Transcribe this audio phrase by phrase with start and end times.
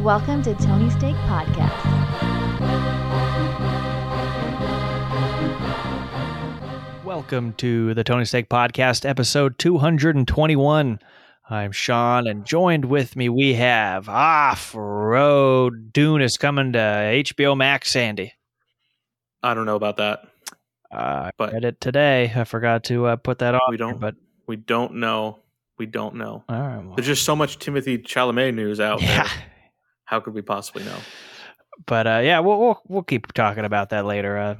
[0.00, 3.10] Welcome to Tony's Take Podcast.
[7.04, 10.98] Welcome to the Tony's Take Podcast, episode 221.
[11.48, 17.56] I'm Sean, and joined with me we have Off Road Dune is coming to HBO
[17.56, 18.34] Max, Sandy.
[19.42, 20.20] I don't know about that.
[20.92, 22.30] Uh, I But- read it today.
[22.34, 23.60] I forgot to uh, put that on.
[23.70, 24.14] We don't- but
[24.46, 25.38] We don't know.
[25.78, 26.44] We don't know.
[26.48, 26.84] all right.
[26.84, 29.32] well, There's just so much Timothée Chalamet news out yeah, there.
[30.10, 30.98] How could we possibly know?
[31.86, 34.36] but uh, yeah, we'll, we'll we'll keep talking about that later.
[34.36, 34.56] Uh,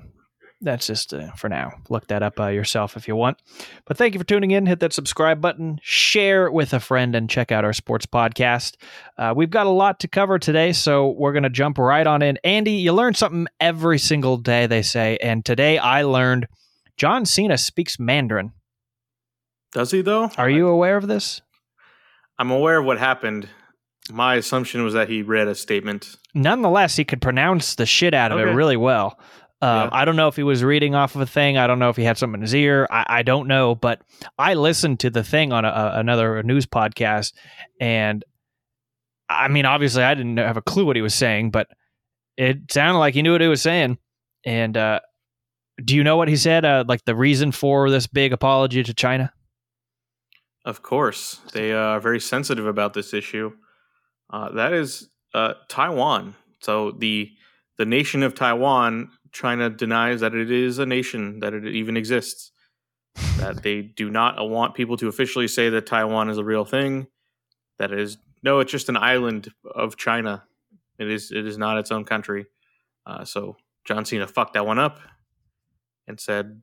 [0.63, 1.73] that's just uh, for now.
[1.89, 3.39] Look that up uh, yourself if you want.
[3.87, 4.67] But thank you for tuning in.
[4.67, 8.77] Hit that subscribe button, share with a friend, and check out our sports podcast.
[9.17, 12.23] Uh, we've got a lot to cover today, so we're going to jump right on
[12.23, 12.39] in.
[12.45, 15.19] Andy, you learn something every single day, they say.
[15.23, 16.47] And today I learned
[16.97, 18.53] John Cena speaks Mandarin.
[19.73, 20.31] Does he though?
[20.37, 21.41] Are you aware of this?
[22.39, 23.49] I'm aware of what happened.
[24.13, 26.17] My assumption was that he read a statement.
[26.35, 29.19] Nonetheless, he could pronounce the shit out of it really well.
[29.63, 29.99] Uh, Yeah.
[29.99, 31.59] I don't know if he was reading off of a thing.
[31.59, 32.87] I don't know if he had something in his ear.
[32.91, 34.01] I, I don't know, but
[34.39, 37.35] I listened to the thing on a, a, another news podcast,
[37.81, 38.25] and
[39.29, 41.69] I mean, obviously, I didn't have a clue what he was saying, but
[42.37, 43.99] it sounded like he knew what he was saying.
[44.45, 45.01] And uh,
[45.85, 46.65] do you know what he said?
[46.65, 49.33] Uh, like the reason for this big apology to China?
[50.65, 53.53] Of course, they uh, are very sensitive about this issue.
[54.33, 56.35] Uh, that is uh, Taiwan.
[56.61, 57.31] So the
[57.79, 62.53] the nation of Taiwan, China denies that it is a nation, that it even exists.
[63.39, 67.07] that they do not want people to officially say that Taiwan is a real thing.
[67.79, 70.45] That it is no, it's just an island of China.
[70.99, 72.47] It is it is not its own country.
[73.07, 75.01] Uh, so John Cena fucked that one up
[76.07, 76.61] and said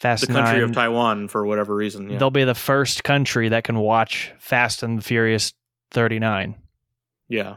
[0.00, 2.10] Fast the country Nine- of Taiwan for whatever reason.
[2.10, 2.18] Yeah.
[2.18, 5.52] They'll be the first country that can watch Fast and the Furious
[5.92, 6.56] 39.
[7.28, 7.56] Yeah.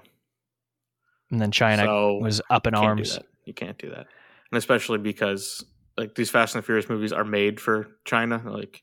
[1.31, 3.19] And then China So, was up in arms.
[3.45, 4.07] You can't do that,
[4.51, 5.63] and especially because
[5.97, 8.41] like these Fast and the Furious movies are made for China.
[8.45, 8.81] Like,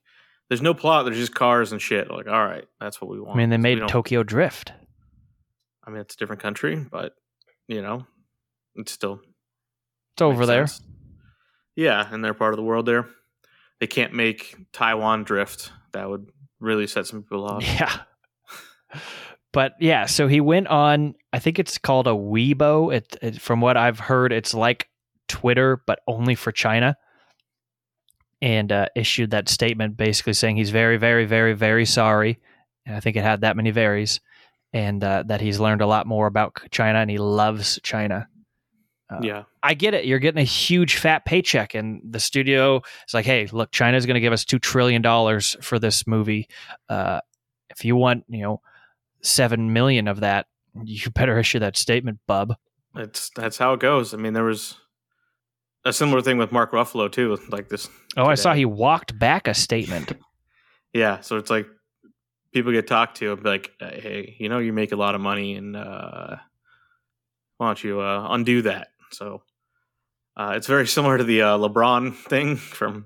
[0.48, 1.04] there's no plot.
[1.06, 2.10] There's just cars and shit.
[2.10, 3.34] Like, all right, that's what we want.
[3.34, 4.72] I mean, they made don't- Tokyo Drift.
[5.84, 7.14] I mean, it's a different country, but
[7.68, 8.06] you know,
[8.76, 9.20] it's still
[10.14, 10.66] It's over there.
[10.66, 10.86] sense.
[11.74, 13.08] Yeah, and they're part of the world there.
[13.80, 15.72] They can't make Taiwan drift.
[15.92, 16.28] That would
[16.60, 17.62] really set some people off.
[17.80, 17.92] Yeah.
[19.56, 21.14] But yeah, so he went on.
[21.32, 22.94] I think it's called a Weibo.
[22.94, 24.90] It, it from what I've heard, it's like
[25.28, 26.98] Twitter, but only for China.
[28.42, 32.38] And uh, issued that statement, basically saying he's very, very, very, very sorry.
[32.84, 34.20] And I think it had that many varies,
[34.74, 38.28] and uh, that he's learned a lot more about China and he loves China.
[39.08, 40.04] Uh, yeah, I get it.
[40.04, 44.16] You're getting a huge fat paycheck, and the studio is like, "Hey, look, China's going
[44.16, 46.46] to give us two trillion dollars for this movie.
[46.90, 47.20] Uh,
[47.70, 48.60] if you want, you know,
[49.26, 50.46] seven million of that,
[50.84, 52.54] you better issue that statement, bub."
[52.98, 54.14] it's that's how it goes.
[54.14, 54.76] I mean, there was
[55.84, 57.38] a similar thing with Mark Ruffalo too.
[57.48, 60.12] Like this Oh, I saw he walked back a statement.
[60.92, 61.66] Yeah, so it's like
[62.54, 65.14] people get talked to and be like, "Uh, "Hey, you know, you make a lot
[65.14, 66.36] of money, and uh,
[67.58, 69.42] why don't you uh, undo that?" So
[70.38, 73.04] uh, it's very similar to the uh, LeBron thing from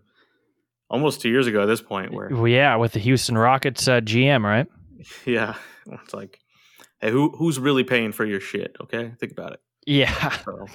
[0.89, 4.01] almost two years ago at this point, where well, yeah, with the Houston Rockets uh,
[4.01, 4.69] GM, right?
[5.27, 5.57] yeah,
[6.03, 6.39] it's like,
[7.01, 9.61] "Hey, who who's really paying for your shit?" Okay, think about it.
[9.87, 10.67] Yeah, So,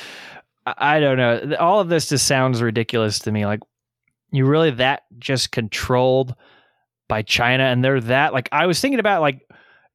[0.66, 1.56] I I don't know.
[1.58, 3.46] All of this just sounds ridiculous to me.
[3.46, 3.60] Like,
[4.32, 6.34] you really that just controlled
[7.08, 8.32] by China, and they're that.
[8.32, 9.40] Like, I was thinking about like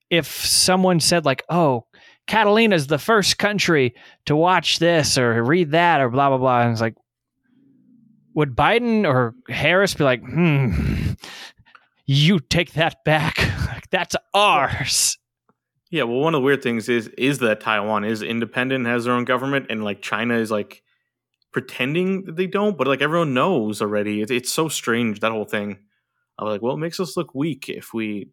[0.09, 1.85] if someone said like, "Oh,
[2.27, 6.71] Catalina's the first country to watch this or read that or blah blah blah," and
[6.71, 6.95] it's like,
[8.33, 11.13] would Biden or Harris be like, "Hmm,
[12.05, 13.37] you take that back.
[13.91, 15.18] That's ours."
[15.91, 19.13] yeah, well, one of the weird things is is that Taiwan is independent, has their
[19.13, 20.81] own government, and like China is like
[21.51, 24.22] pretending that they don't, but like everyone knows already.
[24.22, 25.78] It's, it's so strange that whole thing.
[26.38, 28.29] I'm like, well, it makes us look weak if we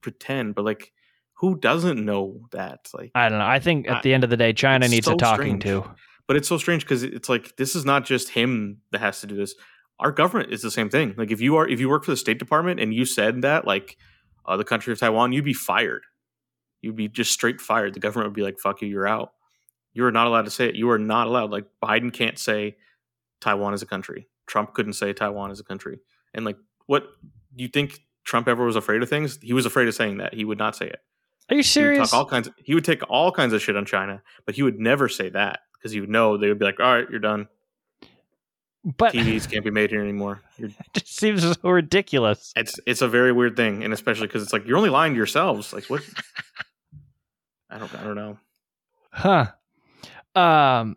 [0.00, 0.92] pretend, but like,
[1.34, 2.88] who doesn't know that?
[2.94, 3.46] Like, I don't know.
[3.46, 5.64] I think at I- the end of the day, China needs a talking strange.
[5.64, 5.84] to.
[6.26, 9.26] but it's so strange because it's like this is not just him that has to
[9.26, 9.54] do this.
[10.00, 11.14] Our government is the same thing.
[11.18, 13.66] Like, if you are if you work for the State Department and you said that,
[13.66, 13.96] like,
[14.48, 16.02] uh, the country of Taiwan, you'd be fired.
[16.82, 17.94] You'd be just straight fired.
[17.94, 19.32] The government would be like, "Fuck you, you're out."
[19.92, 20.74] You are not allowed to say it.
[20.76, 21.50] You are not allowed.
[21.50, 22.76] Like Biden can't say
[23.40, 24.28] Taiwan is a country.
[24.46, 25.98] Trump couldn't say Taiwan is a country.
[26.34, 26.56] And like,
[26.86, 27.04] what
[27.56, 29.38] do you think Trump ever was afraid of things?
[29.42, 30.34] He was afraid of saying that.
[30.34, 31.00] He would not say it.
[31.50, 32.10] Are you He would serious?
[32.10, 32.48] talk all kinds.
[32.62, 35.60] he would take all kinds of shit on China, but he would never say that
[35.74, 37.48] because he would know they would be like, "All right, you're done.
[38.96, 42.52] But TVs can't be made here anymore." You're, it just seems so ridiculous.
[42.56, 45.16] it's it's a very weird thing, and especially because it's like you're only lying to
[45.16, 45.72] yourselves.
[45.72, 46.02] Like what?
[47.70, 48.38] I don't I don't know.
[49.10, 49.46] Huh.
[50.34, 50.96] Um,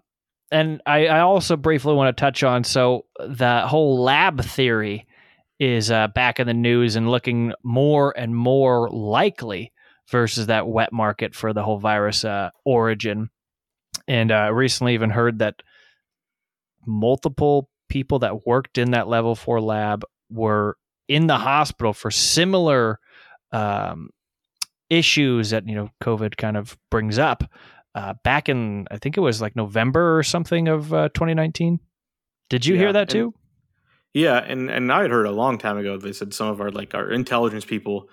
[0.52, 5.08] and I, I also briefly want to touch on so the whole lab theory
[5.60, 9.72] is uh, back in the news and looking more and more likely
[10.10, 13.30] versus that wet market for the whole virus uh, origin.
[14.08, 15.62] And uh, recently, even heard that
[16.86, 20.78] multiple people that worked in that level four lab were
[21.10, 22.98] in the hospital for similar
[23.52, 24.10] um,
[24.90, 27.44] issues that you know COVID kind of brings up.
[27.94, 31.80] Uh, back in I think it was like November or something of uh, 2019.
[32.50, 33.34] Did you Yeah, hear that and- too?
[34.14, 36.70] Yeah, and and I had heard a long time ago they said some of our
[36.72, 38.10] like our intelligence people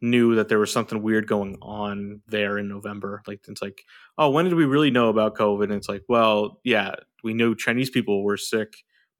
[0.00, 3.22] knew that there was something weird going on there in November.
[3.26, 3.82] Like it's like,
[4.18, 5.64] oh, when did we really know about COVID?
[5.64, 8.72] And it's like, well, yeah, we knew Chinese people were sick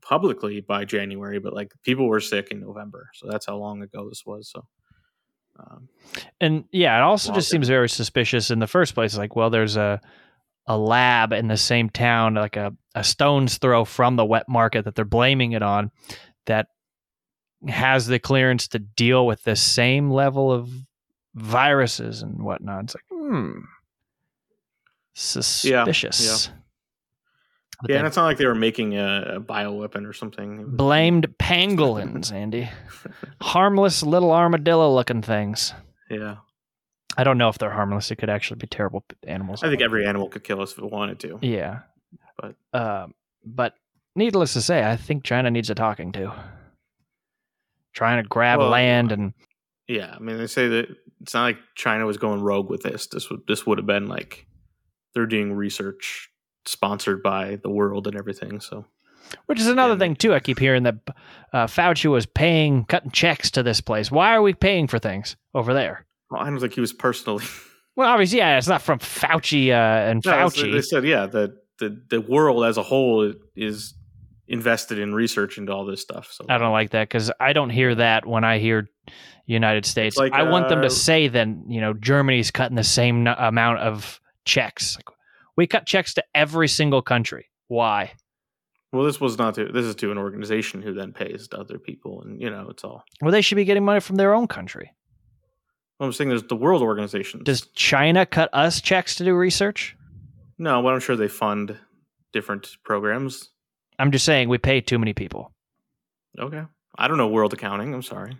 [0.02, 4.08] publicly by January, but like people were sick in November, so that's how long ago
[4.08, 4.50] this was.
[4.50, 4.66] So,
[5.58, 5.88] um,
[6.40, 9.16] And yeah, it also just seems very suspicious in the first place.
[9.16, 10.00] Like, well, there's a
[10.66, 14.84] a lab in the same town, like a, a stone's throw from the wet market
[14.84, 15.90] that they're blaming it on,
[16.46, 16.68] that
[17.68, 20.70] has the clearance to deal with the same level of
[21.34, 22.84] viruses and whatnot.
[22.84, 23.52] It's like, hmm,
[25.14, 26.50] suspicious.
[27.82, 30.76] But yeah, and it's not like they were making a, a bioweapon or something.
[30.76, 32.70] Blamed pangolins, Andy,
[33.42, 35.74] harmless little armadillo-looking things.
[36.08, 36.36] yeah,
[37.16, 38.10] I don't know if they're harmless.
[38.10, 39.62] It could actually be terrible animals.
[39.64, 41.38] I think every animal could kill us if it wanted to.
[41.42, 41.80] Yeah,
[42.40, 43.14] But- um,
[43.44, 43.74] but
[44.14, 46.32] needless to say, I think China needs a talking to.
[47.92, 49.34] Trying to grab Well, land and
[49.88, 50.88] Yeah, I mean they say that
[51.20, 53.06] it's not like China was going rogue with this.
[53.08, 54.46] This would this would have been like
[55.14, 56.30] they're doing research
[56.66, 58.60] sponsored by the world and everything.
[58.60, 58.86] So
[59.46, 59.98] which is another Yeah.
[59.98, 60.34] thing too.
[60.34, 60.96] I keep hearing that
[61.52, 64.10] uh, Fauci was paying, cutting checks to this place.
[64.10, 66.06] Why are we paying for things over there?
[66.30, 67.44] well, I don't think he was personally.
[67.94, 69.74] Well, obviously, yeah, it's not from Fauci uh,
[70.10, 70.72] and No, Fauci.
[70.72, 73.92] they said yeah the, the the world as a whole is
[74.48, 76.28] invested in research into all this stuff.
[76.32, 78.88] So I don't like that because I don't hear that when I hear
[79.44, 80.16] United States.
[80.16, 83.34] like, I want them uh, to say then, you know, Germany's cutting the same n-
[83.38, 84.96] amount of checks.
[84.96, 85.14] Like,
[85.56, 87.46] we cut checks to every single country.
[87.68, 88.12] Why?
[88.92, 89.72] Well, this was not to.
[89.72, 92.84] This is to an organization who then pays to other people, and you know it's
[92.84, 93.04] all.
[93.22, 94.92] Well, they should be getting money from their own country.
[95.98, 97.44] Well, I'm saying there's the world organizations.
[97.44, 99.96] Does China cut us checks to do research?
[100.58, 101.76] no, but I'm sure they fund
[102.32, 103.48] different programs.
[103.98, 105.52] I'm just saying we pay too many people.
[106.38, 106.62] Okay,
[106.98, 107.94] I don't know world accounting.
[107.94, 108.36] I'm sorry.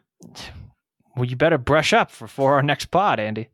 [1.16, 3.48] Well, you better brush up for, for our next pod, Andy.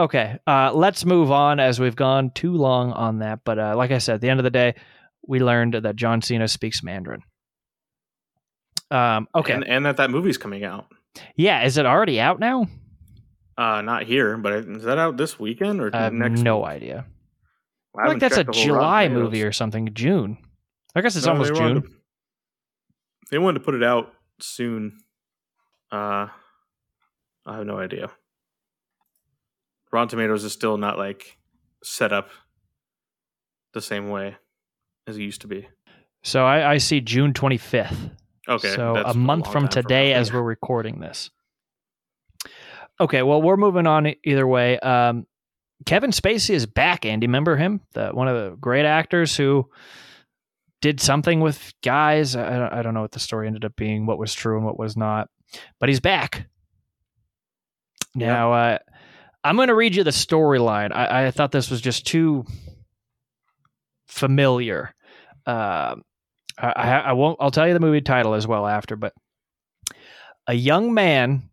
[0.00, 3.40] Okay, uh, let's move on as we've gone too long on that.
[3.44, 4.74] But uh, like I said, at the end of the day,
[5.26, 7.22] we learned that John Cena speaks Mandarin.
[8.90, 10.86] Um, okay, and, and that that movie's coming out.
[11.36, 12.66] yeah, is it already out now?
[13.58, 16.40] Uh, not here, but is that out this weekend or I have next?
[16.40, 16.66] no week?
[16.68, 17.06] idea.
[17.96, 19.90] I I think that's a checked the whole Rotten July movie or something.
[19.92, 20.38] June.
[20.94, 21.82] I guess it's No, almost they June.
[21.82, 21.88] to-
[23.30, 24.96] they wanted to put it out soon.
[25.92, 26.28] Uh,
[27.46, 28.10] I have no idea.
[29.92, 31.38] Rotten Tomatoes is still not like
[31.82, 32.28] set up
[33.72, 34.36] the same way
[35.06, 35.68] as it used to be.
[36.22, 38.10] So I, I see June 25th.
[38.48, 41.30] Okay, so a month long from today as we're recording this.
[43.00, 44.78] Okay, well, we're moving on either way.
[44.80, 45.26] Um,
[45.86, 47.26] Kevin Spacey is back, Andy.
[47.26, 47.80] Remember him?
[47.94, 49.68] The, one of the great actors who
[50.82, 52.36] did something with guys.
[52.36, 54.66] I, don't- I don't know what the story ended up being, what was true and
[54.66, 55.28] what was not,
[55.78, 56.46] but he's back.
[58.14, 58.78] Now, uh,
[59.42, 60.92] I'm going to read you the storyline.
[60.94, 62.44] I, I thought this was just too
[64.06, 64.94] familiar.
[65.46, 66.02] Um
[66.58, 67.38] I, I, I won't.
[67.40, 68.94] I'll tell you the movie title as well after.
[68.94, 69.14] But
[70.46, 71.48] a young man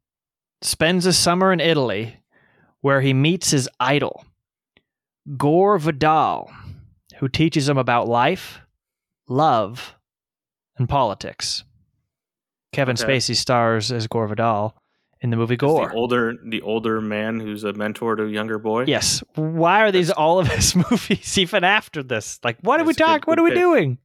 [0.62, 2.18] spends a summer in Italy,
[2.82, 4.26] where he meets his idol,
[5.38, 6.52] Gore Vidal,
[7.20, 8.60] who teaches him about life,
[9.30, 9.96] love,
[10.78, 11.64] and politics.
[12.74, 13.18] Kevin Okay.
[13.18, 14.76] Spacey stars as Gore Vidal
[15.22, 15.90] in the movie Gore.
[15.90, 18.84] The older, the older man who's a mentor to a younger boy.
[18.88, 19.24] Yes.
[19.36, 22.40] Why are these That's- all of his movies even after this?
[22.44, 23.24] Like, what are we talking?
[23.26, 23.60] What are we pick.
[23.60, 23.98] doing?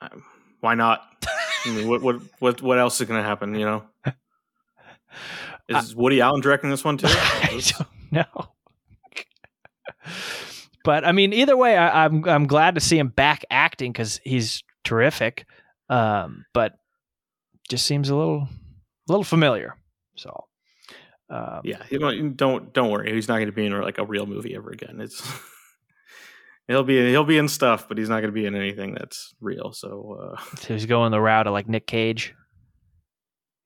[0.00, 0.24] Um,
[0.60, 1.02] why not?
[1.66, 3.54] I mean, what, what, what, what else is going to happen?
[3.54, 3.82] You know,
[5.68, 7.06] is Woody Allen directing this one too?
[7.10, 8.48] I don't know.
[10.84, 14.20] but I mean, either way, I, I'm I'm glad to see him back acting because
[14.24, 15.46] he's terrific.
[15.90, 16.74] Um, but
[17.68, 18.42] just seems a little
[19.08, 19.74] a little familiar.
[20.18, 20.44] So,
[21.30, 23.12] um, Yeah, you don't don't worry.
[23.12, 25.00] He's not going to be in like a real movie ever again.
[25.00, 25.22] It's
[26.68, 29.34] he'll be he'll be in stuff, but he's not going to be in anything that's
[29.40, 29.72] real.
[29.72, 32.34] So uh, he's going the route of like Nick Cage.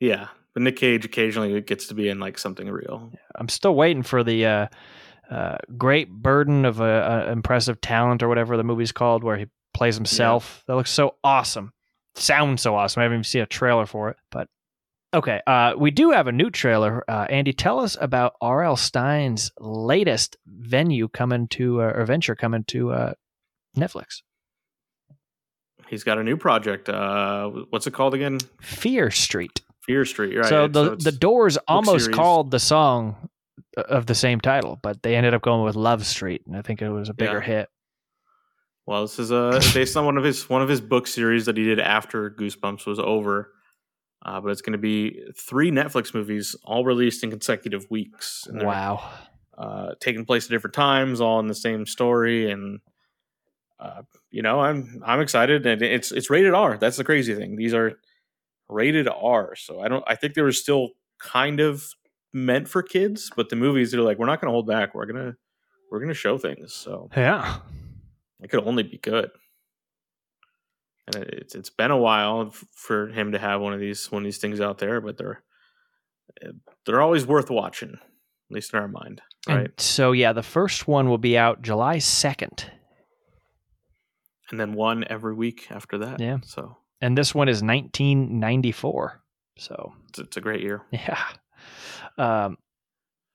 [0.00, 3.12] yeah, but Nick Cage occasionally gets to be in like something real.
[3.34, 4.66] I'm still waiting for the uh,
[5.30, 9.46] uh, great burden of a, a impressive talent or whatever the movie's called, where he
[9.72, 10.62] plays himself.
[10.66, 11.72] That looks so awesome.
[12.14, 13.00] Sounds so awesome.
[13.00, 14.48] I haven't even seen a trailer for it, but
[15.14, 15.40] okay.
[15.46, 17.04] Uh, we do have a new trailer.
[17.08, 18.76] Uh, Andy, tell us about R.L.
[18.76, 23.12] Stine's latest venue coming to uh, or venture coming to uh,
[23.76, 24.22] Netflix.
[25.88, 26.88] He's got a new project.
[26.88, 28.38] Uh, what's it called again?
[28.60, 29.60] Fear Street.
[29.84, 30.36] Fear Street.
[30.36, 30.46] Right.
[30.46, 32.16] so the it's the Doors almost series.
[32.16, 33.28] called the song
[33.76, 36.62] uh, of the same title, but they ended up going with Love Street, and I
[36.62, 37.44] think it was a bigger Yeah.
[37.44, 37.68] hit.
[38.86, 41.56] Well, this is uh, based on one of his one of his book series that
[41.56, 43.52] he did after Goosebumps was over.
[44.24, 48.46] Uh, but it's going to be three Netflix movies, all released in consecutive weeks.
[48.48, 49.10] And Wow.
[49.58, 52.80] Uh, taking place at different times, all in the same story, and
[53.78, 56.78] uh, you know, I'm I'm excited, and it's it's rated R.
[56.78, 57.56] That's the crazy thing.
[57.56, 57.98] These are
[58.68, 60.02] rated R, so I don't.
[60.06, 61.84] I think they were still kind of
[62.32, 64.94] meant for kids, but the movies they're like, we're not going to hold back.
[64.94, 65.36] We're gonna
[65.90, 66.72] we're gonna show things.
[66.72, 67.58] So Yeah.
[68.40, 69.30] it could only be good.
[71.06, 74.22] And it- it's it's been a while for him to have one of these one
[74.22, 75.42] of these things out there, but they're
[76.42, 76.52] eh,
[76.86, 79.80] they're always worth watching, at least in our mind, And right?
[79.80, 82.70] so yeah, the first one will be out July second,
[84.50, 86.20] And then one every week after that.
[86.20, 86.38] Yeah.
[86.44, 89.22] So and this one is nineteen ninety four.
[89.58, 90.82] So it's, it's a great year.
[90.92, 91.22] yeah.
[92.16, 92.58] Um,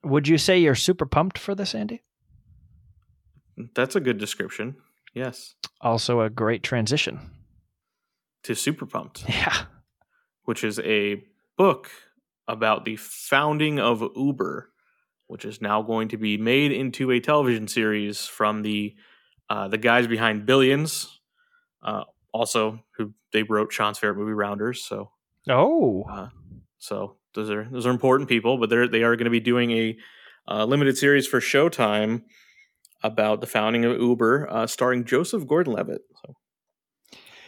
[0.03, 2.01] would you say you're super pumped for this, Andy?
[3.75, 4.75] That's a good description.
[5.13, 5.55] Yes.
[5.81, 7.31] Also, a great transition.
[8.47, 9.55] To Super Pumped, Yeah.
[10.43, 11.23] which is a
[11.57, 11.89] book
[12.47, 14.69] about the founding of Uber,
[15.27, 18.95] which is now going to be made into a television series from the
[19.49, 21.19] uh, the guys behind Billions,
[21.83, 24.83] uh, also who they wrote Sean's favorite movie Rounders.
[24.83, 25.11] So
[25.49, 26.03] Oh.
[26.09, 26.29] Uh,
[26.77, 29.71] so those are those are important people, but they're they are going to be doing
[29.71, 29.97] a
[30.49, 32.23] uh, limited series for Showtime
[33.03, 36.01] about the founding of Uber, uh, starring Joseph Gordon-Levitt.
[36.25, 36.35] So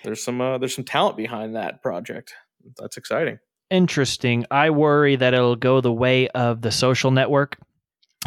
[0.03, 2.33] there's some uh, there's some talent behind that project.
[2.77, 3.39] That's exciting.
[3.71, 4.45] interesting.
[4.51, 7.57] I worry that it'll go the way of the social network.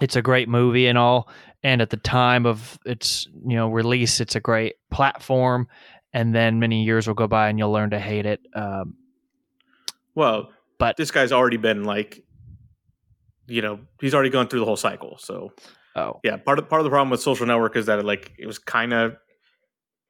[0.00, 1.28] It's a great movie and all,
[1.62, 5.68] and at the time of its you know release, it's a great platform.
[6.14, 8.40] And then many years will go by, and you'll learn to hate it.
[8.54, 8.96] Um,
[10.14, 12.22] Well, But- this guy's already been like,
[13.46, 15.16] you know, he's already gone through the whole cycle.
[15.18, 15.52] So
[15.96, 18.32] oh, yeah, part of part of the problem with social network is that it, like
[18.38, 19.16] it was kind of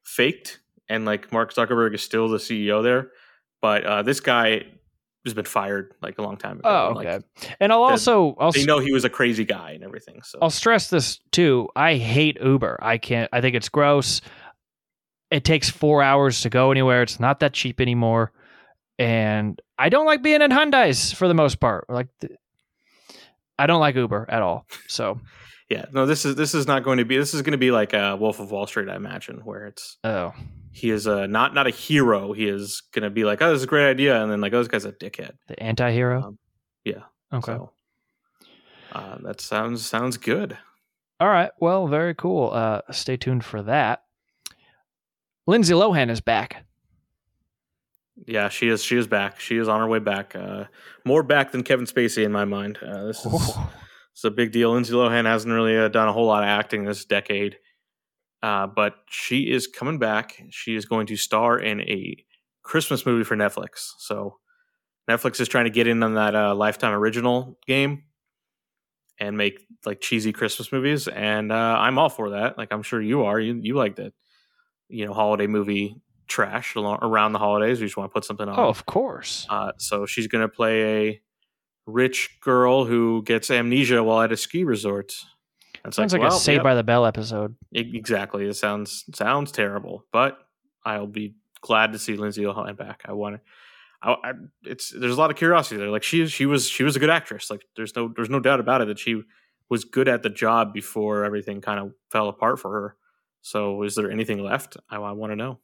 [0.05, 0.61] faked,
[0.93, 3.11] and like Mark Zuckerberg is still the CEO there,
[3.61, 4.65] but uh, this guy
[5.25, 6.69] has been fired like a long time ago.
[6.69, 7.55] oh, Like, okay.
[7.61, 10.23] and I'll also I'll they know he was a crazy guy and everything.
[10.23, 11.69] So I'll stress this too.
[11.75, 12.79] I hate Uber.
[12.83, 13.31] I can't.
[13.33, 14.21] I think it's gross.
[15.31, 17.03] It takes four hours to go anywhere.
[17.03, 18.33] It's not that cheap anymore,
[18.99, 21.89] and I don't like being in Hyundai's for the most part.
[21.89, 22.09] Like,
[23.59, 24.67] I don't like Uber at all.
[24.89, 25.21] So,
[25.71, 27.17] yeah, no, this is this is not going to be.
[27.17, 29.97] This is going to be like a Wolf of Wall Street, I imagine, where it's
[30.05, 30.35] oh,
[30.73, 32.33] he is a not not a hero.
[32.33, 34.53] He is going to be like, oh, this is a great idea, and then like,
[34.53, 35.33] oh, this guy's a dickhead.
[35.49, 36.23] the anti-hero.
[36.23, 36.39] Um,
[36.85, 37.03] yeah.
[37.33, 37.53] Okay.
[37.53, 37.71] So
[38.93, 40.57] uh, that sounds sounds good.
[41.21, 41.51] All right.
[41.61, 42.51] Well, very cool.
[42.53, 44.03] Uh, stay tuned for that.
[45.47, 46.65] Lindsay Lohan is back.
[48.27, 48.83] Yeah, she is.
[48.83, 49.41] She is back.
[49.41, 50.37] She is on her way back.
[50.37, 50.65] Uh,
[51.05, 52.79] more back than Kevin Spacey in my mind.
[52.83, 53.57] Uh, this is
[54.13, 54.73] it's a big deal.
[54.73, 57.57] Lindsay Lohan hasn't really uh, done a whole lot of acting this decade,
[58.43, 60.43] uh, but she is coming back.
[60.51, 62.17] She is going to star in a
[62.63, 63.93] Christmas movie for Netflix.
[63.99, 64.39] So
[65.09, 68.05] Netflix is trying to get in on that uh, Lifetime original game
[69.19, 72.59] and make like cheesy Christmas movies, and uh, I'm all for that.
[72.59, 73.39] Like I'm sure you are.
[73.39, 74.13] You you like that,
[74.89, 77.81] you know, holiday movie trash along, around the holidays.
[77.81, 78.59] You just want to put something on.
[78.59, 79.47] Oh, of course.
[79.51, 81.21] Uh, so she's going to play a
[81.87, 85.15] rich girl who gets amnesia while at a ski resort.
[85.85, 87.57] That's Sounds like, well, a Saved yep, by the Bell episode.
[87.75, 88.47] e- exactly.
[88.47, 90.39] It sounds sounds terrible, but
[90.85, 93.03] I'll be glad to see Lindsay Lohan back.
[93.05, 93.41] I want to.
[94.03, 94.33] I, I,
[94.65, 95.89] it's there's a lot of curiosity there.
[95.91, 97.51] Like she she was she was a good actress.
[97.51, 99.23] Like there's no there's no doubt about it that she
[99.69, 102.97] was good at the job before everything kind of fell apart for her.
[103.41, 104.77] So is there anything left?
[104.91, 105.59] I, I want to know.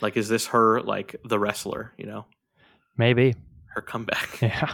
[0.00, 1.92] Like is this her like the wrestler?
[1.98, 2.26] You know
[2.96, 3.34] Maybe.
[3.74, 4.38] her comeback.
[4.42, 4.70] Yeah.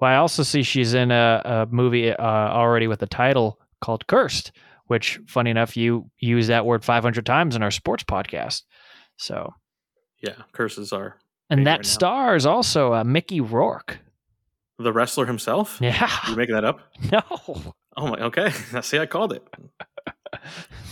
[0.00, 4.06] Well, I also see she's in a, a movie uh, already with a title called
[4.06, 4.52] Cursed,
[4.86, 8.62] which, funny enough, you use that word 500 times in our sports podcast.
[9.16, 9.54] So,
[10.20, 11.16] Yeah, curses are
[11.50, 11.88] and that right now.
[11.88, 13.98] star is also uh, Mickey Rourke.
[14.78, 15.78] the wrestler himself.
[15.80, 16.10] Yeah.
[16.28, 16.80] You making that up?
[17.12, 17.22] No.
[17.96, 18.18] Oh my.
[18.22, 18.50] Okay,
[18.82, 19.46] see, I called it.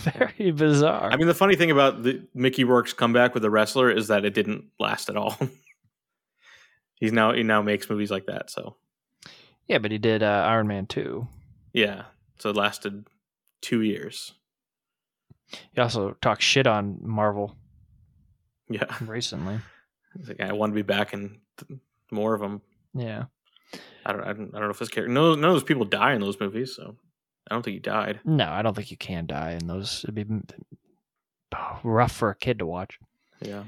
[0.05, 1.11] Very bizarre.
[1.11, 4.25] I mean, the funny thing about the Mickey Rourke's comeback with the wrestler is that
[4.25, 5.37] it didn't last at all.
[7.03, 8.49] He's now he now makes movies like that.
[8.49, 8.77] So
[9.67, 11.27] yeah, but he did uh, Iron Man 2.
[11.73, 12.05] yeah,
[12.39, 13.07] So it lasted
[13.61, 14.35] two years.
[15.73, 17.57] He also talked shit on Marvel
[18.71, 19.59] Yeah, recently.
[20.15, 21.81] It's like, I want to be back in th-
[22.13, 22.61] more of them.
[22.95, 23.25] Yeah.
[24.07, 25.13] I don't, I don't, I don't know if this character.
[25.13, 26.97] No, none of those people die in those movies, so
[27.51, 28.21] I don't think he died.
[28.25, 30.05] No, I don't think you can die in those.
[30.05, 30.27] It'd be
[31.83, 32.99] rough for a kid to watch.
[33.41, 33.65] Yeah.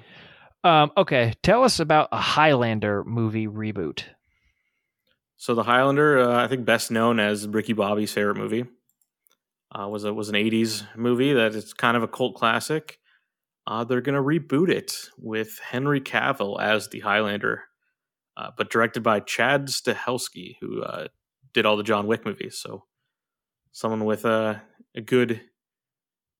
[0.64, 4.04] Um, okay, tell us about a Highlander movie reboot.
[5.36, 8.64] So the Highlander, uh, I think best known as Ricky Bobby's favorite movie,
[9.78, 12.98] uh, was a was an '80s movie that is kind of a cult classic.
[13.66, 17.64] Uh, they're gonna reboot it with Henry Cavill as the Highlander,
[18.38, 21.08] uh, but directed by Chad Stahelski, who uh,
[21.52, 22.58] did all the John Wick movies.
[22.58, 22.84] So
[23.70, 24.62] someone with a,
[24.94, 25.42] a good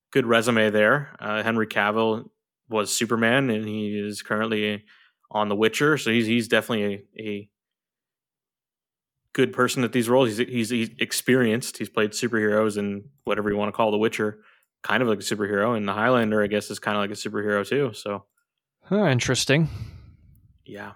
[0.09, 1.15] good resume there.
[1.19, 2.29] Uh, Henry Cavill
[2.69, 4.83] was Superman, and he is currently
[5.31, 5.97] on The Witcher.
[5.97, 7.49] So he's he's definitely a, a
[9.33, 10.29] good person at these roles.
[10.37, 11.77] He's, he's he's experienced.
[11.77, 14.39] He's played superheroes and whatever you want to call The Witcher,
[14.83, 15.75] kind of like a superhero.
[15.77, 17.91] And the Highlander, I guess, is kind of like a superhero too.
[17.93, 18.25] So
[18.83, 19.67] Huh, interesting.
[20.65, 20.93] yeah,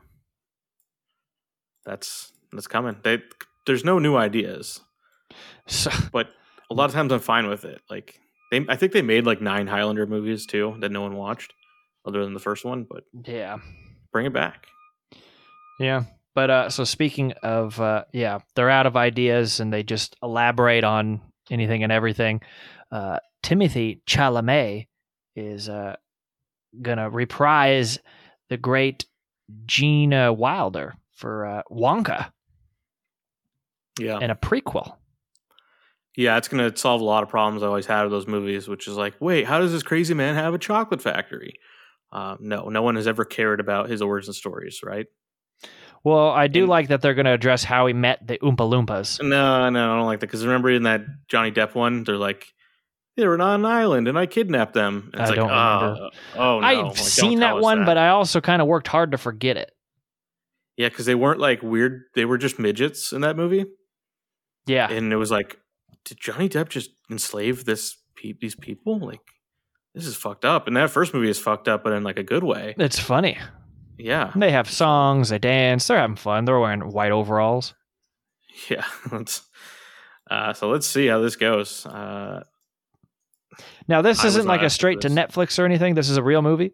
[1.85, 2.97] that's that's coming.
[3.03, 3.21] They,
[3.65, 4.81] there's no new ideas,
[5.67, 6.29] So, but
[6.71, 7.81] a lot of times I'm fine with it.
[7.89, 8.19] Like
[8.51, 11.53] they, I think they made like nine Highlander movies too that no one watched,
[12.05, 12.85] other than the first one.
[12.89, 13.57] But yeah.
[14.11, 14.67] bring it back.
[15.79, 16.03] Yeah.
[16.35, 20.83] But uh so speaking of uh yeah, they're out of ideas and they just elaborate
[20.83, 22.41] on anything and everything.
[22.91, 24.87] Uh Timothée Chalamet
[25.35, 25.95] is uh
[26.81, 27.99] gonna reprise
[28.49, 29.05] the great
[29.65, 32.31] Gene Wilder for uh, Wonka
[33.99, 34.95] Yeah, in a prequel.
[36.15, 38.67] Yeah, it's going to solve a lot of problems I always had with those movies,
[38.67, 41.53] which is like, wait, how does this crazy man have a chocolate factory?
[42.11, 45.05] Uh, no, no one has ever cared about his origin stories, right?
[46.03, 48.57] Well, I do And- like that they're going to address how he met the Oompa
[48.57, 49.21] Loompas.
[49.21, 52.47] No, no, I don't like that because remember in that Johnny Depp one, they're like,
[53.15, 55.11] they were on an island and I kidnapped them.
[55.13, 56.09] And it's I like, don't oh, remember.
[56.37, 59.17] oh no, I've like, seen that one, but I also kind of worked hard to
[59.17, 59.71] forget it.
[60.77, 63.65] yeah, because they weren't like weird; they were just midgets in that movie,
[64.67, 64.89] Yeah.
[64.89, 65.57] and it was like,
[66.09, 68.99] did Johnny Depp just enslave this pe- these people?
[68.99, 69.21] Like,
[69.95, 70.67] this is fucked up.
[70.67, 72.75] And that first movie is fucked up, but in like a good way.
[72.77, 73.37] It's funny.
[73.97, 76.45] Yeah, They have songs, they dance, they're having fun.
[76.45, 77.73] They're wearing white overalls.
[78.69, 79.43] Yeah, let's.
[80.31, 81.85] Uh, so let's see how this goes.
[81.85, 82.43] Uh,
[83.87, 85.09] Now, this I isn't like a straight to.
[85.09, 85.95] Netflix or anything.
[85.95, 86.71] This is a real movie.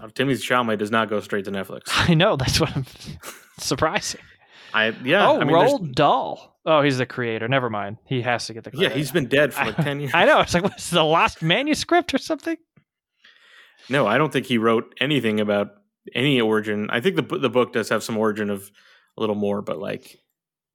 [0.00, 1.82] uh, Timothée Chalamet does not go straight to Netflix.
[1.88, 2.36] I know.
[2.36, 2.86] That's what I'm
[3.58, 4.20] surprising.
[4.74, 5.28] I yeah.
[5.28, 6.55] oh, I mean, Roald Dahl.
[6.66, 7.46] Oh, he's the creator.
[7.46, 7.98] Never mind.
[8.04, 10.10] He has to get the Yeah, he's been dead for like ten years.
[10.12, 10.40] I know.
[10.40, 12.56] It's like, what's the lost manuscript or something?
[13.88, 15.68] No, I don't think he wrote anything about
[16.12, 16.88] any origin.
[16.90, 18.70] I think the the book does have some origin of
[19.16, 20.18] a little more, but like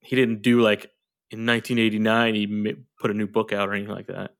[0.00, 0.90] he didn't do like
[1.30, 4.32] in 1989 he put a new book out or anything like that.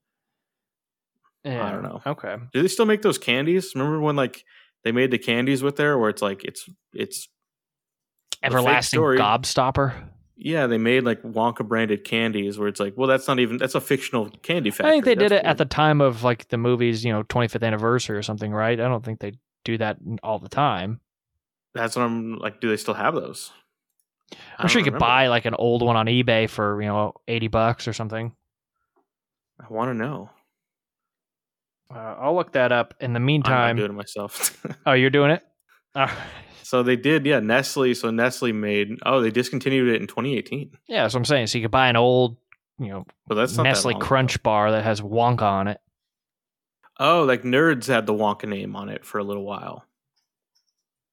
[1.44, 1.70] Yeah.
[1.70, 2.00] don't know.
[2.06, 2.36] Okay.
[2.52, 3.72] Do they still make those candies?
[3.74, 4.44] Remember when like
[4.84, 7.28] they made the candies with there, where it's like it's it's
[8.42, 9.00] Everlasting.
[9.00, 10.08] Gobstopper.
[10.44, 13.76] Yeah, they made like Wonka branded candies where it's like, well, that's not even that's
[13.76, 14.88] a fictional candy factory.
[14.88, 17.22] I think they did That's it at the time of like the movie's, you know,
[17.22, 18.78] 25th anniversary or something, right?
[18.78, 21.00] I don't think they do that all the time.
[21.74, 22.60] That's what I'm like.
[22.60, 23.52] Do they still have those?
[24.58, 27.14] I'm sure you don't could buy like an old one on eBay for, you know,
[27.28, 28.32] 80 bucks or something.
[29.60, 30.30] I want to know.
[31.94, 32.94] Uh, I'll look that up.
[33.00, 34.60] In the I'm meantime, doing it myself.
[34.86, 35.42] oh, you're doing it?
[35.94, 36.16] All right.
[36.72, 37.38] So they did, yeah.
[37.38, 37.92] Nestle.
[37.92, 38.98] So Nestle made.
[39.04, 40.70] Oh, they discontinued it in 2018.
[40.88, 41.48] Yeah, that's what I'm saying.
[41.48, 42.38] So you could buy an old,
[42.78, 44.00] you know, But that's not that Nestle ago.
[44.00, 45.82] Crunch bar that has Wonka on it.
[46.98, 49.84] Oh, like Nerds had the Wonka name on it for a little while.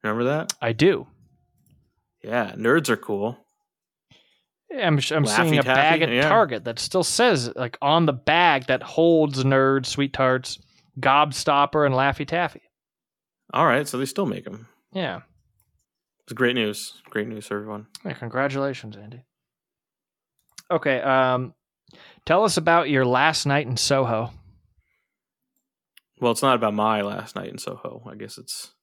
[0.02, 0.54] Remember that?
[0.62, 1.08] I do.
[2.24, 3.38] Yeah, Nerds are cool.
[4.72, 6.30] Yeah, I'm, I'm seeing a bag at Yeah.
[6.30, 10.58] Target that still says like on the bag that holds Nerds, Sweet Tarts,
[11.02, 12.62] Gobstopper, and Laffy Taffy.
[13.54, 14.70] All right, so they still make them.
[14.94, 15.20] Yeah.
[16.30, 16.94] It's great news.
[17.10, 17.88] Great news everyone.
[18.06, 19.24] Yeah, congratulations, Andy.
[20.70, 21.56] Okay, um,
[22.28, 24.32] tell us about your last night in Soho.
[26.22, 28.04] Well, it's not about my last night in Soho.
[28.08, 28.76] I guess it's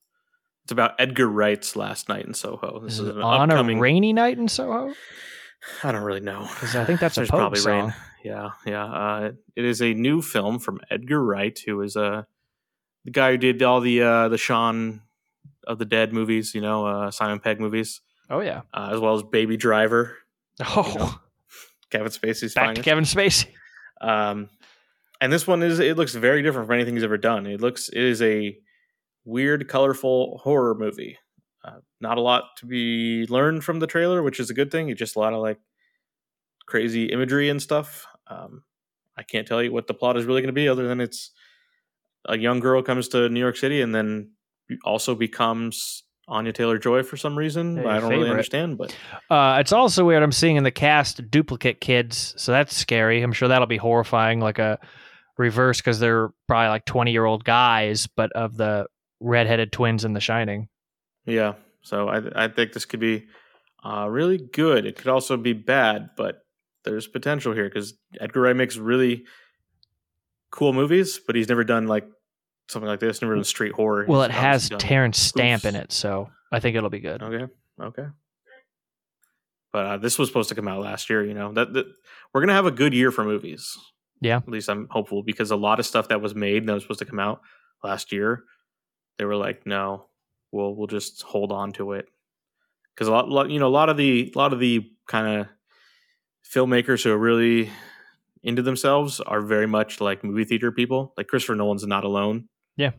[0.65, 2.81] it's about Edgar Wright's last night in Soho.
[2.83, 3.77] This Is is an on upcoming.
[3.77, 4.93] a rainy night in Soho?
[5.81, 6.45] I don't really know.
[6.55, 7.79] 'Cause I think that's a Pogue probably song.
[7.85, 7.93] rain.
[8.25, 8.83] Yeah, yeah.
[8.85, 12.23] Uh, it is a new film from Edgar Wright, who is uh,
[13.05, 15.03] the guy who did all the uh, the Shaun
[15.67, 16.55] of the Dead movies.
[16.55, 18.61] You know, uh, Simon Pegg movies, Oh yeah.
[18.73, 20.17] uh, as well as Baby Driver,
[20.65, 21.11] Oh, know,
[21.91, 22.77] Kevin Spacey's back finest.
[22.77, 23.47] to Kevin Spacey.
[24.01, 24.49] Um,
[25.21, 27.45] and this one is it looks very different from anything he's ever done.
[27.45, 28.57] It looks it is a
[29.25, 31.17] weird, colorful horror movie.
[31.65, 34.89] Uh, not a lot to be learned from the trailer, which is a good thing.
[34.89, 35.59] It's just a lot of like
[36.65, 38.05] crazy imagery and stuff.
[38.27, 38.63] Um,
[39.17, 41.31] I can't tell you what the plot is really going to be, other than it's
[42.25, 44.31] a young girl comes to New York City and then
[44.83, 47.79] also becomes Anya Taylor Joy for some reason.
[47.85, 48.95] I don't really understand, but
[49.29, 50.23] Uh, it's also weird.
[50.23, 53.21] I'm seeing in the cast duplicate kids, so that's scary.
[53.21, 54.77] I'm sure that'll be horrifying, like a
[55.37, 58.87] reverse because they're probably like 20 year old guys, but of the
[59.19, 60.67] redheaded twins in The Shining.
[61.25, 61.53] yeah.
[61.81, 63.27] So I I think this could be
[63.85, 64.85] uh, really good.
[64.85, 66.41] It could also be bad, but
[66.83, 69.23] there's potential here because Edgar Wright makes really
[70.51, 72.05] cool movies, but he's never done like
[72.69, 73.21] something like this.
[73.21, 74.05] Never done street horror.
[74.07, 77.21] Well, it has Terence Stamp in it, so I think it'll be good.
[77.21, 77.51] Okay.
[77.81, 78.07] Okay.
[79.71, 81.23] But uh, this was supposed to come out last year.
[81.23, 81.85] You know that, that
[82.33, 83.77] we're gonna have a good year for movies.
[84.21, 84.37] Yeah.
[84.37, 86.99] At least I'm hopeful because a lot of stuff that was made that was supposed
[86.99, 87.41] to come out
[87.83, 88.43] last year,
[89.19, 90.05] they were like, no,
[90.51, 92.07] we'll we'll just hold on to it
[92.93, 95.41] because a lot, lot you know a lot of the a lot of the kind
[95.41, 95.47] of
[96.51, 97.69] filmmakers who are really
[98.43, 101.13] into themselves are very much like movie theater people.
[101.17, 102.47] Like Christopher Nolan's not alone.
[102.77, 102.91] Yeah.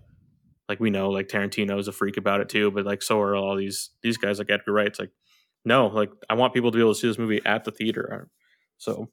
[0.69, 3.57] Like we know, like Tarantino a freak about it too, but like so are all
[3.57, 4.89] these these guys like Edgar Wright.
[4.89, 5.13] It's like,
[5.65, 8.29] no, like I want people to be able to see this movie at the theater.
[8.77, 9.09] So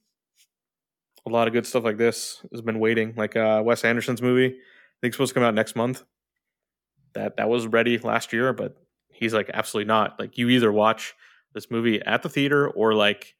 [1.26, 3.14] a lot of good stuff like this has been waiting.
[3.16, 6.04] Like uh Wes Anderson's movie, I think it's supposed to come out next month.
[7.14, 8.76] That that was ready last year, but
[9.10, 10.20] he's like absolutely not.
[10.20, 11.14] Like you either watch
[11.54, 13.34] this movie at the theater or like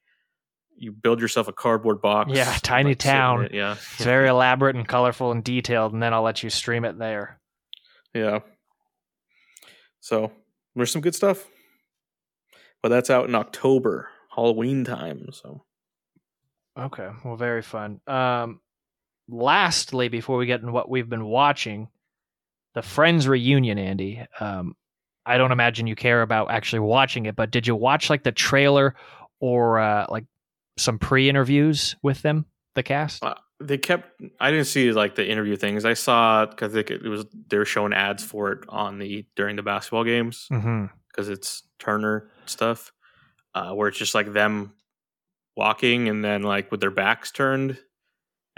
[0.76, 2.30] you build yourself a cardboard box.
[2.32, 3.44] Yeah, tiny like, town.
[3.46, 3.72] it, Yeah.
[3.72, 7.40] It's very elaborate and colorful and detailed, and then I'll let you stream it there.
[8.14, 8.40] Yeah.
[10.00, 10.32] So
[10.74, 11.46] there's some good stuff.
[12.82, 15.28] But that's out in October, Halloween time.
[15.32, 15.62] So
[16.78, 18.00] Okay, well, very fun.
[18.06, 18.60] Um,
[19.28, 21.88] lastly, before we get into what we've been watching,
[22.74, 24.22] the Friends reunion, Andy.
[24.38, 24.76] Um,
[25.24, 28.32] I don't imagine you care about actually watching it, but did you watch like the
[28.32, 28.94] trailer
[29.40, 30.26] or uh, like
[30.76, 33.22] some pre-interviews with them, the cast?
[33.24, 34.20] Uh, they kept.
[34.38, 35.84] I didn't see like the interview things.
[35.84, 39.62] I saw because it was they were showing ads for it on the during the
[39.62, 40.86] basketball games Mm-hmm.
[41.08, 42.92] because it's Turner stuff,
[43.54, 44.72] uh, where it's just like them
[45.56, 47.78] walking and then like with their backs turned,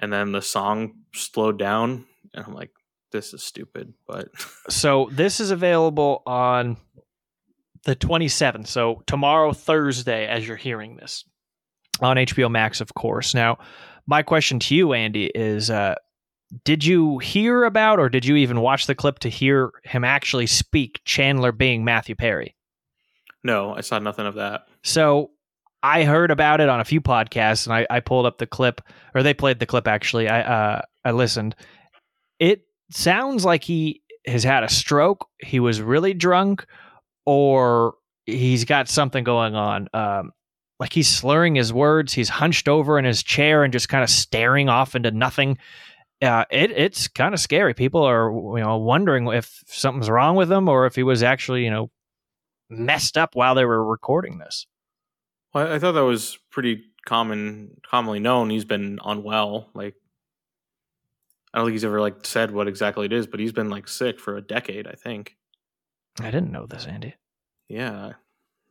[0.01, 2.05] and then the song slowed down,
[2.35, 2.71] and I'm like,
[3.13, 3.95] this is stupid.
[4.07, 4.29] But
[4.69, 6.77] So this is available on
[7.85, 8.67] the 27th.
[8.67, 11.25] So tomorrow, Thursday, as you're hearing this
[12.01, 13.35] on HBO Max, of course.
[13.35, 13.59] Now,
[14.07, 15.95] my question to you, Andy, is uh,
[16.65, 20.47] did you hear about or did you even watch the clip to hear him actually
[20.47, 22.55] speak Chandler being Matthew Perry?
[23.45, 24.67] no, I saw nothing of that.
[24.83, 25.31] So
[25.83, 28.81] I heard about it on a few podcasts, and I, I pulled up the clip,
[29.15, 29.87] or they played the clip.
[29.87, 31.55] Actually, I uh, I listened.
[32.39, 35.27] It sounds like he has had a stroke.
[35.41, 36.67] He was really drunk,
[37.27, 37.95] or
[38.27, 39.89] he's got something going on.
[39.95, 40.33] Um,
[40.79, 42.13] like he's slurring his words.
[42.13, 45.59] He's hunched over in his chair and just kind of staring off into nothing.
[46.21, 47.75] Uh, it it's kind of scary.
[47.75, 51.65] People are you know wondering if something's wrong with him or if he was actually
[51.65, 51.91] you know
[52.71, 54.67] messed up while they were recording this.
[55.55, 58.51] Well, I thought that was pretty common, commonly known.
[58.51, 59.71] He's been unwell.
[59.75, 59.95] Like,
[61.53, 63.89] I don't think he's ever like said what exactly it is, but he's been like
[63.89, 64.87] sick for a decade.
[64.87, 65.37] I think.
[66.21, 67.15] I didn't know this, Andy.
[67.69, 68.13] Yeah,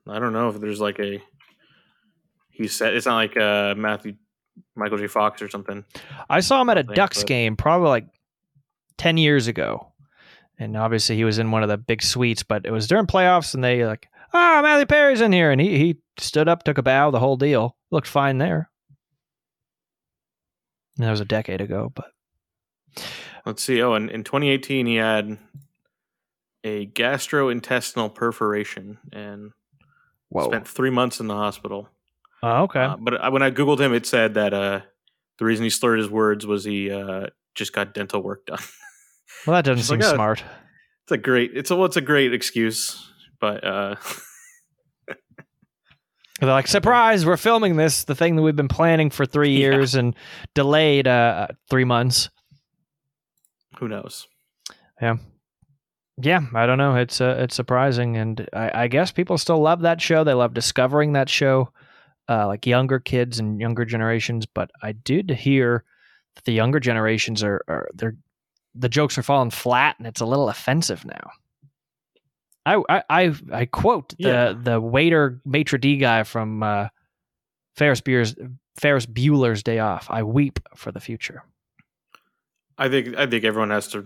[0.08, 1.22] I don't know if there's like a.
[2.58, 4.16] He said it's not like uh Matthew,
[4.76, 5.08] Michael J.
[5.08, 5.86] Fox or something.
[6.30, 8.08] I saw him at a Something, Ducks but- game probably like
[8.98, 9.92] 10 years ago.
[10.60, 13.54] And obviously he was in one of the big suites, but it was during playoffs
[13.54, 15.52] and they like, ah, Matthew Perry's in here.
[15.52, 17.78] And he, he stood up, took a bow, the whole deal.
[17.92, 18.72] Looked fine there.
[20.98, 22.12] And that was a decade ago, but
[23.46, 23.82] Let's see.
[23.84, 25.38] Oh, and in 2018, he had
[26.64, 29.52] a gastrointestinal perforation and
[30.30, 30.46] whoa.
[30.48, 31.88] spent three months in the hospital.
[32.48, 32.82] Oh, okay.
[32.84, 34.82] Uh, but when I googled him, it said that uh,
[35.40, 38.60] the reason he slurred his words was he uh, just got dental work done.
[39.48, 40.44] well, that doesn't seem like, oh, smart.
[41.04, 41.52] it's a great.
[41.54, 43.96] It's a well, it's a great excuse, but uh,
[46.40, 49.72] They're like, surprise, we're filming this, the thing that we've been planning for three Yeah.
[49.72, 50.16] years and
[50.54, 52.30] delayed uh, three months.
[53.80, 54.28] who knows?
[55.02, 55.18] Yeah.
[56.20, 56.96] Yeah, I don't know.
[56.96, 60.24] It's uh, it's surprising, and I, I guess people still love that show.
[60.24, 61.72] They love discovering that show,
[62.30, 64.46] uh, like younger kids and younger generations.
[64.46, 65.84] But I did hear
[66.36, 68.16] that the younger generations are, are they're
[68.76, 71.32] the jokes are falling flat, and it's a little offensive now.
[72.66, 74.54] I I I, I quote the Yeah.
[74.62, 76.90] the waiter maitre d guy from uh,
[77.76, 78.36] Ferris Bueller's
[78.80, 80.08] Ferris Bueller's Day Off.
[80.10, 81.44] I weep for the future.
[82.78, 84.06] I think I think everyone has to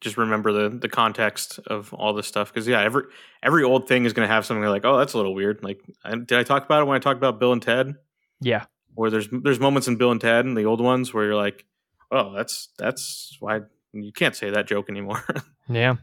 [0.00, 3.04] just remember the the context of all this stuff because yeah, every
[3.42, 5.62] every old thing is going to have something like, oh, that's a little weird.
[5.62, 7.94] Like, I, did I talk about it when I talked about Bill and Ted?
[8.40, 8.66] Yeah.
[8.94, 11.64] Where there's there's moments in Bill and Ted and the old ones where you're like,
[12.10, 13.60] oh, that's that's why
[13.92, 15.24] you can't say that joke anymore.
[15.68, 15.96] Yeah.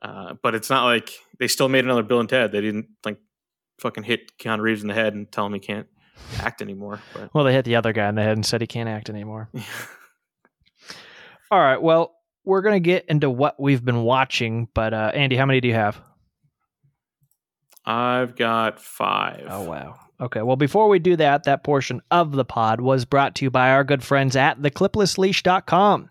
[0.00, 2.52] Uh, but it's not like they still made another Bill and Ted.
[2.52, 3.18] They didn't like
[3.80, 5.88] fucking hit Keanu Reeves in the head and tell him he can't
[6.38, 7.00] act anymore.
[7.12, 9.10] But Well, they hit the other guy in the head and said he can't act
[9.10, 9.48] anymore.
[11.50, 11.80] All right.
[11.82, 12.14] Well,
[12.48, 15.74] we're gonna get into what we've been watching, but uh, Andy, how many do you
[15.74, 16.00] have?
[17.84, 19.46] I've got five.
[19.48, 19.96] Oh wow.
[20.18, 20.40] Okay.
[20.40, 23.70] Well, before we do that, that portion of the pod was brought to you by
[23.70, 26.10] our good friends at thecliplessleash.com.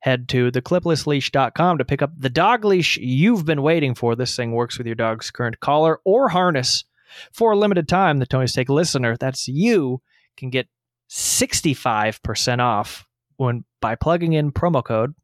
[0.00, 4.16] Head to thecliplessleash.com to pick up the dog leash you've been waiting for.
[4.16, 6.84] This thing works with your dog's current collar or harness.
[7.32, 10.00] For a limited time, the Tony's Take listener, that's you,
[10.36, 10.68] can get
[11.10, 15.14] 65% off when by plugging in promo code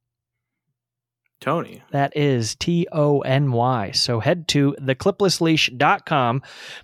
[1.45, 1.83] Tony.
[1.91, 3.91] That is T O N Y.
[3.93, 6.43] So head to thecliplessleash.com,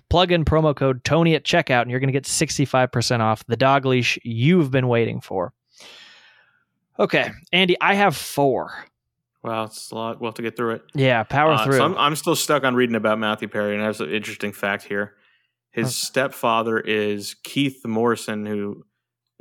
[0.09, 3.57] plug in promo code Tony at checkout, and you're going to get 65% off the
[3.57, 5.51] dog leash you've been waiting for.
[6.99, 8.71] Okay, Andy, I have four.
[9.43, 10.21] Wow, it's a lot.
[10.21, 10.83] We'll have to get through it.
[10.93, 11.77] Yeah, power Uh, through.
[11.77, 14.51] So I'm, I'm still stuck on reading about Matthew Perry, and I have an interesting
[14.53, 15.15] fact here.
[15.71, 15.91] His Okay.
[15.93, 18.85] stepfather is Keith Morrison, who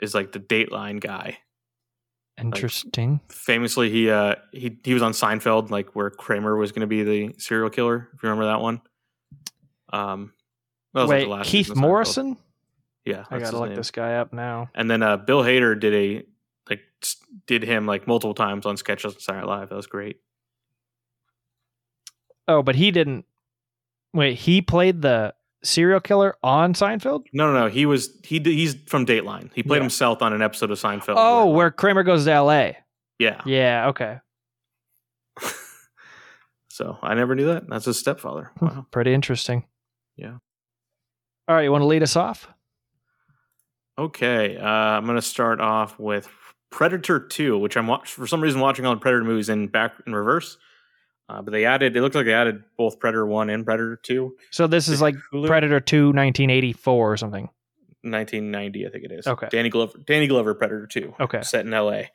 [0.01, 1.39] is like the Dateline guy.
[2.41, 3.21] Interesting.
[3.29, 7.03] Famously, he uh he he was on Seinfeld, like where Kramer was going to be
[7.03, 8.09] the serial killer.
[8.15, 8.81] If you remember that one.
[9.93, 10.33] Um,
[10.95, 11.89] that was like Wait, the last Keith season of Seinfeld.
[11.89, 12.37] Morrison?
[13.05, 13.77] Yeah, I got to look name.
[13.77, 14.71] this guy up now.
[14.75, 16.25] And then uh, Bill Hader did a
[16.69, 16.81] like
[17.47, 19.69] did him like multiple times on sketches on Saturday Night Live.
[19.71, 20.21] That was great.
[22.47, 23.25] Oh, but he didn't.
[24.13, 27.25] Wait, he played the serial killer on Seinfeld?
[27.33, 27.67] No, no, no.
[27.69, 29.51] He was he he's from Dateline.
[29.55, 29.83] He played Yeah.
[29.85, 31.15] himself on an episode of Seinfeld.
[31.17, 32.73] Oh, where Kramer goes to LA.
[33.19, 33.41] yeah.
[33.45, 34.19] Yeah, okay.
[36.73, 37.69] So I never knew that.
[37.69, 38.53] That's his stepfather.
[38.61, 38.87] Wow.
[38.91, 39.65] Pretty interesting.
[40.17, 40.37] Yeah.
[41.47, 42.49] All right, you want to lead us off?
[43.99, 46.27] Okay, uh, I'm gonna start off with
[46.71, 49.93] Predator Two, which I'm watch- for some reason watching all the Predator movies in back
[50.07, 50.57] in reverse.
[51.31, 51.97] Uh, but they added.
[51.97, 54.37] It looked like they added both Predator One and Predator Two.
[54.51, 55.47] So this is like Hulu?
[55.47, 57.49] Predator 2 1984 or something.
[58.03, 59.27] 1990, I think it is.
[59.29, 59.47] Okay.
[59.49, 59.99] Danny Glover.
[60.05, 61.15] Danny Glover Predator Two.
[61.21, 61.43] Okay.
[61.43, 62.11] Set in L.A.,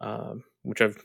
[0.00, 0.98] um, which I've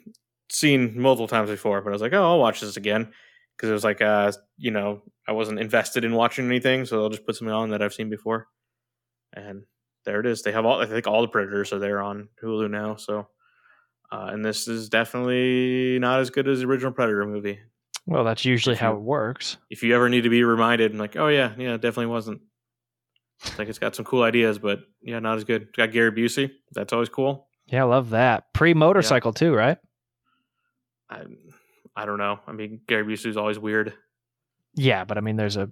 [0.50, 3.12] seen multiple times before, but I was like, oh, I'll watch this again
[3.56, 7.10] because it was like, uh, you know, I wasn't invested in watching anything, so I'll
[7.10, 8.48] just put something on that I've seen before.
[9.34, 9.64] And
[10.06, 10.42] there it is.
[10.42, 10.82] They have all.
[10.82, 12.96] I think all the Predators are there on Hulu now.
[12.96, 13.28] So,
[14.12, 17.60] uh, and this is definitely not as good as the original Predator movie.
[18.06, 19.58] Well, that's usually how it works.
[19.70, 22.42] If you ever need to be reminded, I'm like, oh yeah, yeah, it definitely wasn't.
[23.44, 25.64] It's like it's got some cool ideas, but yeah, not as good.
[25.64, 26.52] It's got Gary Busey.
[26.74, 27.48] That's always cool.
[27.68, 28.54] Yeah, I love that.
[28.54, 29.78] Pre motorcycle, too, right?
[31.10, 31.24] I,
[31.96, 32.40] I don't know.
[32.48, 33.94] I mean, Gary Busey's always weird.
[34.76, 35.70] Yeah, but I mean, there's a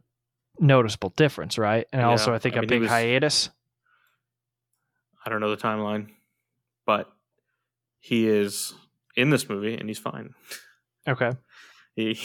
[0.60, 1.88] noticeable difference, right?
[1.91, 3.49] And Yeah, also, I think I a mean, big was- hiatus.
[5.25, 6.08] I don't know the timeline,
[6.86, 7.12] but
[7.99, 8.73] he is
[9.15, 10.33] in this movie and he's fine.
[11.07, 11.31] Okay.
[11.95, 12.19] He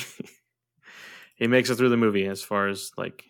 [1.36, 3.24] he makes it through the movie as far as like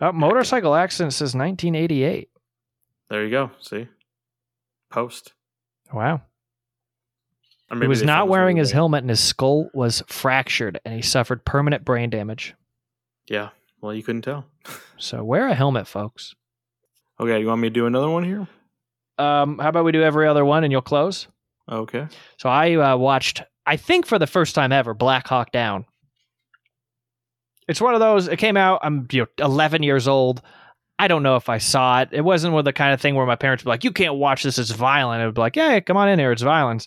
[0.00, 2.28] Uh, motorcycle accident says 1988.
[3.10, 3.50] there you go.
[3.60, 3.88] See,
[4.90, 5.32] post.
[5.92, 6.22] Wow.
[7.80, 11.84] He was not wearing his helmet and his skull was fractured and he suffered permanent
[11.84, 12.54] brain damage.
[13.28, 13.48] Yeah.
[13.80, 14.46] Well, you couldn't tell.
[14.96, 16.34] So wear a helmet, folks.
[17.18, 18.46] Okay, you want me to do another one here?
[19.18, 21.26] Um, how about we do every other one and you'll close?
[21.70, 22.06] Okay.
[22.38, 25.86] So I uh, watched, I think for the first time ever, Black Hawk Down.
[27.66, 28.28] It's one of those.
[28.28, 28.80] It came out.
[28.82, 30.42] I'm you know, 11 years old.
[30.98, 32.10] I don't know if I saw it.
[32.12, 34.14] It wasn't with the kind of thing where my parents would be like, "You can't
[34.16, 34.58] watch this.
[34.58, 36.30] It's violent." It would be like, "Yeah, come on in here.
[36.30, 36.86] It's violence."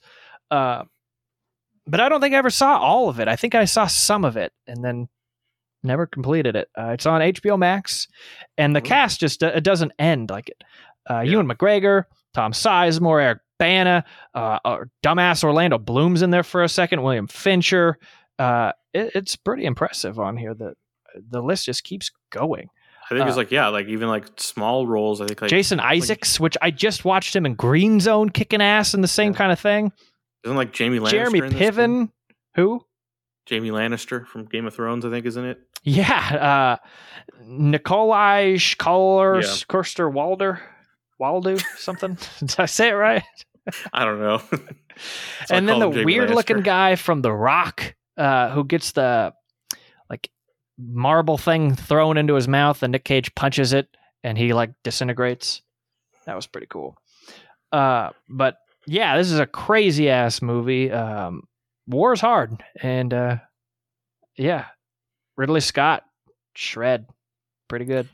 [0.50, 0.84] Uh,
[1.88, 3.28] but I don't think I ever saw all of it.
[3.28, 5.10] I think I saw some of it and then
[5.84, 6.70] never completed it.
[6.78, 8.08] Uh, it's on HBO Max,
[8.58, 8.84] and the Ooh.
[8.84, 10.64] cast just uh, it doesn't end like it.
[11.10, 11.32] Uh, Yeah.
[11.32, 14.04] Ewan McGregor, Tom Sizemore, Eric Bana,
[14.36, 17.02] uh, uh, dumbass Orlando Bloom's in there for a second.
[17.04, 17.96] William Fichtner.
[18.40, 20.54] Uh, it, it's pretty impressive on here.
[20.54, 20.74] The
[21.30, 22.70] the list just keeps going.
[23.10, 25.22] I think it's Uh, like yeah, like even like small roles.
[25.22, 28.94] I think like Jason Isaacs, which I just watched him in Green Zone kicking ass
[28.94, 29.38] in the same Yeah.
[29.38, 29.92] kind of thing.
[30.44, 31.10] isn't like Jaime Lannister.
[31.12, 31.42] Jeremy?
[31.42, 32.12] Piven,
[32.56, 32.86] who?
[33.50, 35.60] Jaime Lannister from Game of Thrones, I think, is in it.
[35.84, 36.88] Yeah, uh,
[37.46, 39.48] Nikolai Schkoller, Yeah.
[39.70, 40.62] Kirster Walder,
[41.20, 42.18] Waldo, something.
[42.40, 43.24] Did I say it right?
[43.94, 44.42] I don't know.
[45.46, 48.94] So and then the him Jamie weird looking guy from The Rock, uh, who gets
[48.94, 49.32] the
[50.10, 50.32] like
[50.76, 53.88] marble thing thrown into his mouth, and Nick Cage punches it,
[54.24, 55.62] and he like disintegrates.
[56.26, 56.98] That was pretty cool.
[57.72, 60.92] Uh, but yeah, this is a crazy ass movie.
[60.92, 61.44] Um,
[61.86, 63.36] war is hard, and uh,
[64.36, 64.66] yeah,
[65.36, 66.04] Ridley Scott
[66.56, 67.06] shred,
[67.68, 68.10] pretty good.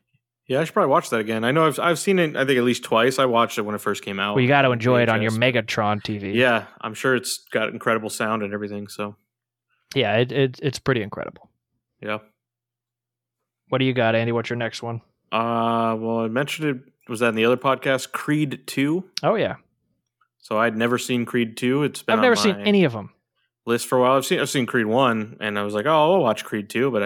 [0.48, 1.44] Yeah, I should probably watch that again.
[1.46, 2.36] I know I've I've seen it.
[2.36, 3.18] I think at least twice.
[3.18, 4.36] I watched it when it first came out.
[4.36, 6.34] Well, you got to enjoy it on your Megatron TV.
[6.36, 8.88] Yeah, I'm sure it's got incredible sound and everything.
[8.90, 9.16] So
[9.96, 11.50] yeah, it, it it's pretty incredible.
[12.02, 12.18] yeah.
[13.70, 14.32] What do you got, Andy?
[14.32, 15.02] What's your next one?
[15.32, 16.78] Uh, well, I mentioned it.
[17.10, 18.12] Was that in the other podcast?
[18.12, 19.10] Creed Two.
[19.24, 19.56] Oh yeah,
[20.40, 21.84] So I'd never seen Creed Two.
[21.84, 23.12] It's been I've never seen any of them.
[23.66, 24.14] list for a while.
[24.18, 26.92] I've seen I've seen Creed One, and I was like, oh, I'll watch Creed Two,
[26.92, 27.04] but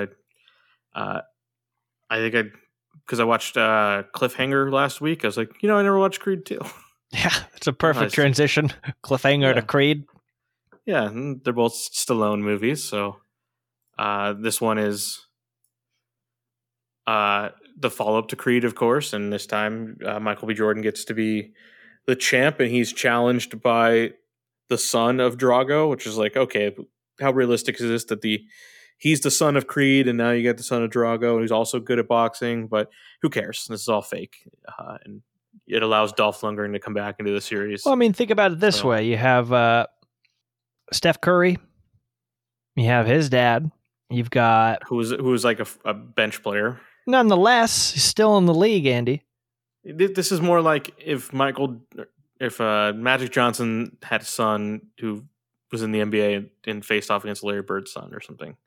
[0.96, 1.22] I, uh,
[2.10, 2.44] I think I
[3.08, 5.26] because I watched uh Cliffhanger last week.
[5.26, 6.60] I was like, you know, I never watched Creed Two.
[7.14, 8.12] Yeah, it's a perfect Nice.
[8.12, 8.74] transition.
[9.02, 10.04] Cliffhanger to Creed.
[10.86, 11.10] Yeah,
[11.42, 12.84] they're both Stallone movies.
[12.84, 13.16] So
[13.98, 15.26] uh, this one is
[17.08, 19.14] uh, the follow up to Creed, of course.
[19.14, 20.54] And this time, uh, Michael B.
[20.54, 21.54] Jordan gets to be
[22.08, 24.12] the champ, and he's challenged by
[24.68, 26.76] the son of Drago, which is like, okay,
[27.22, 28.44] how realistic is this that the
[28.98, 31.80] he's the son of Creed, and now you get the son of Drago, who's also
[31.80, 32.90] good at boxing, but
[33.22, 33.66] who cares?
[33.70, 35.22] This is all fake, uh, and
[35.68, 37.84] it allows Dolph Lundgren to come back into the series.
[37.86, 39.88] Well, I mean, think about it this So- way: you have uh,
[40.94, 41.58] Steph Curry,
[42.76, 43.72] you have his dad,
[44.10, 46.80] you've got who's who's like a, a bench player.
[47.08, 49.24] nonetheless he's still in the league, Andy.
[49.84, 51.82] This is more like if Michael,
[52.42, 55.24] if uh, Magic Johnson had a son who
[55.72, 58.58] was in the NBA and, and faced off against Larry Bird's son or something.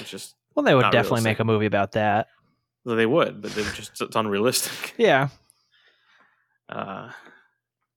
[0.00, 1.24] It's just Well, they would definitely realistic.
[1.30, 2.28] make a movie about that.
[2.84, 4.94] well, they would, but they're just it's unrealistic.
[4.98, 5.28] Yeah,
[6.68, 7.10] Uh,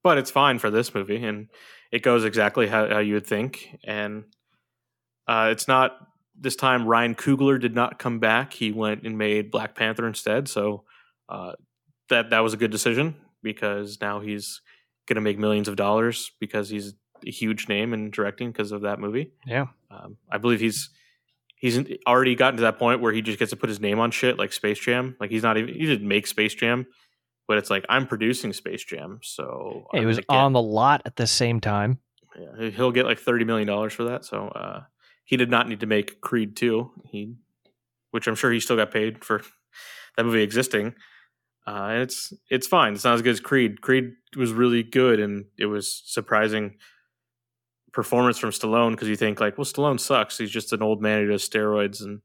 [0.03, 1.47] but it's fine for this movie, and
[1.91, 3.77] it goes exactly how, how you would think.
[3.83, 4.25] And
[5.27, 5.95] uh, it's not
[6.37, 6.85] this time.
[6.87, 8.53] Ryan Coogler did not come back.
[8.53, 10.47] He went and made Black Panther instead.
[10.49, 10.83] So
[11.29, 11.53] uh,
[12.09, 14.61] that that was a good decision because now he's
[15.07, 16.93] going to make millions of dollars because he's
[17.25, 19.31] a huge name in directing because of that movie.
[19.45, 19.67] yeah.
[19.91, 20.89] Um, I believe he's
[21.63, 24.11] he's already gotten to that point where he just gets to put his name on
[24.11, 25.15] shit like Space Jam.
[25.17, 26.85] Like he's not even he didn't make Space Jam,
[27.47, 31.01] but it's like I'm producing Space Jam, so it I'm was get- on the lot
[31.05, 31.99] at the same time.
[32.37, 34.25] yeah, he'll get like thirty million dollars for that.
[34.25, 34.81] So uh,
[35.23, 36.91] he did not need to make Creed two.
[37.05, 37.35] He,
[38.11, 39.41] which I'm sure he still got paid for
[40.17, 40.95] that movie existing.
[41.65, 42.93] Uh, and it's it's fine.
[42.93, 43.79] It's not as good as Creed.
[43.79, 46.75] Creed was really good, and it was surprising
[47.93, 50.37] performance from Stallone because you think like, well, Stallone sucks.
[50.37, 52.21] He's just an old man who does steroids and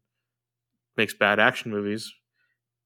[0.96, 2.12] makes bad action movies.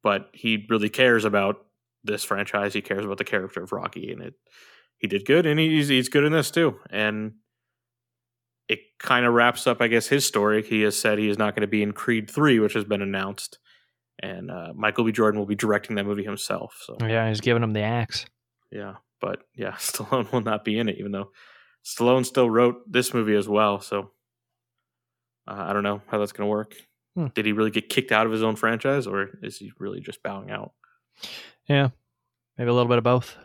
[0.02, 1.64] But he really cares about
[2.04, 2.74] this franchise.
[2.74, 4.34] He cares about the character of Rocky, and it
[4.98, 6.78] he did good, and he's he's good in this too.
[6.90, 7.34] And
[8.68, 10.62] it kind of wraps up, I guess, his story.
[10.62, 13.02] He has said he is not going to be in Creed three, which has been
[13.02, 13.58] announced,
[14.20, 15.12] and uh, Michael B.
[15.12, 16.82] Jordan will be directing that movie himself.
[16.84, 18.26] So Yeah, he's giving him the axe.
[18.72, 21.30] yeah, but yeah, Stallone will not be in it, even though
[21.84, 23.80] Stallone still wrote this movie as well.
[23.80, 24.10] So
[25.48, 26.74] uh, I don't know how that's going to work.
[27.16, 27.26] Hmm.
[27.34, 30.22] Did he really get kicked out of his own franchise, or is he really just
[30.22, 30.72] bowing out,
[31.68, 31.90] Yeah,
[32.56, 33.36] maybe a little bit of both.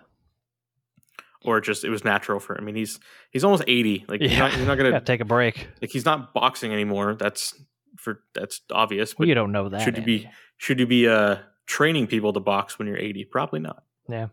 [1.43, 2.54] or just it was natural for?
[2.56, 2.62] him?
[2.62, 3.00] I mean, he's
[3.32, 4.06] he's almost eighty.
[4.08, 4.39] Like he's Yeah.
[4.39, 5.67] not, he's not going Gotta take a break.
[5.82, 7.15] like he's not boxing anymore.
[7.15, 7.60] That's
[7.97, 9.13] for that's obvious.
[9.13, 9.82] But Well, you don't know that.
[9.82, 13.26] should you be should you be uh training people to box when you're eighty?
[13.26, 13.84] Probably not.
[14.08, 14.28] Yeah,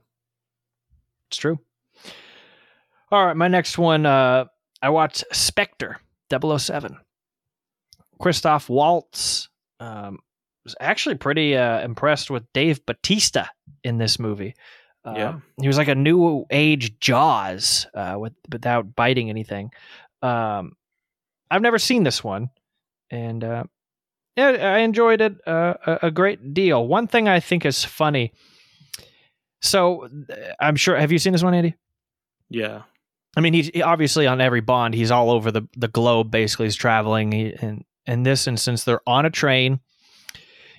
[1.29, 1.59] it's true.
[3.14, 4.07] All right, my next one.
[4.07, 4.46] Uh,
[4.83, 6.00] I watched Spectre
[6.33, 6.96] 007.
[8.20, 9.48] Christoph Waltz
[9.79, 10.18] um,
[10.64, 13.48] was actually pretty uh, impressed with Dave Bautista
[13.85, 14.57] in this movie.
[15.05, 15.38] Uh, Yeah.
[15.61, 19.70] he was like a new age Jaws uh, with without biting anything.
[20.20, 20.72] Um,
[21.53, 22.50] I've never seen this one,
[23.12, 23.62] and uh,
[24.35, 26.85] yeah, I enjoyed it uh, a, a great deal.
[26.85, 28.33] One thing I think is funny.
[29.62, 30.09] So
[30.59, 30.96] I'm sure.
[30.96, 31.77] Have you seen this one, Andy?
[32.50, 32.83] Yeah.
[33.37, 34.94] I mean, he's he- obviously on every Bond.
[34.94, 36.31] He's all over the, the globe.
[36.31, 37.33] Basically, he's traveling.
[37.33, 39.81] He, and in this instance, they're on a train.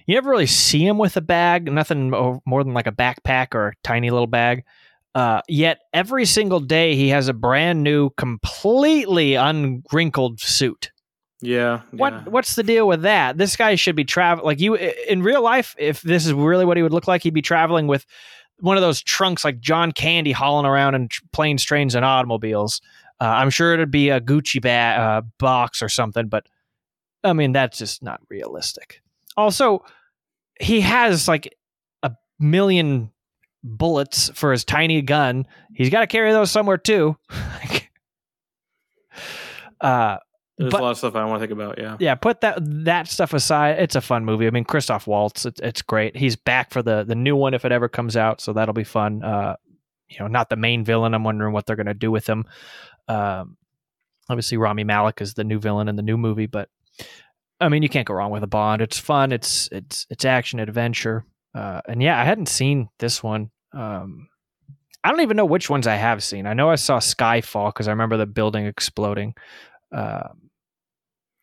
[0.06, 1.72] You never really see him with a bag.
[1.72, 2.12] Nothing
[2.46, 4.64] more than like a backpack or a tiny little bag.
[5.16, 10.92] Uh, yet every single day, he has a brand new, completely unwrinkled suit.
[11.42, 11.82] Yeah.
[11.92, 12.24] What yeah.
[12.26, 13.38] what's the deal with that?
[13.38, 15.76] This guy should be traveling like you in real life.
[15.78, 18.06] If this is really what he would look like, he'd be traveling with
[18.60, 22.82] one of those trunks like John Candy hauling around in planes, trains, and automobiles.
[23.20, 26.48] Uh, I'm sure it'd be a Gucci ba- uh, box or something, but
[27.24, 29.02] I mean that's just not realistic.
[29.38, 29.84] Also,
[30.60, 31.54] he has like
[32.04, 33.12] a million
[33.64, 35.46] bullets for his tiny gun.
[35.74, 37.18] He's got to carry those somewhere too.
[39.82, 40.18] uh,
[40.58, 41.78] There's but- a lot of stuff I want to think about.
[41.78, 41.98] Yeah.
[42.00, 43.80] yeah, put that that stuff aside.
[43.80, 44.48] It's a fun movie.
[44.48, 46.16] I mean, Christoph Waltz, it's, it's great.
[46.16, 48.86] He's back for the the new one if it ever comes out, so that'll be
[48.86, 49.22] fun.
[49.24, 49.56] Uh,
[50.08, 51.14] you know, not the main villain.
[51.14, 52.46] I'm wondering what they're going to do with him.
[53.08, 53.58] Um,
[54.30, 56.70] obviously, Rami Malek is the new villain in the new movie, but
[57.60, 58.82] I mean, you can't go wrong with a Bond.
[58.82, 59.32] It's fun.
[59.32, 61.26] It's it's it's action adventure.
[61.54, 63.50] Uh, and yeah, I hadn't seen this one.
[63.74, 64.28] Um,
[65.04, 66.48] I don't even know which ones I have seen.
[66.48, 69.36] I know I saw Skyfall because I remember the building exploding.
[69.92, 70.45] Um,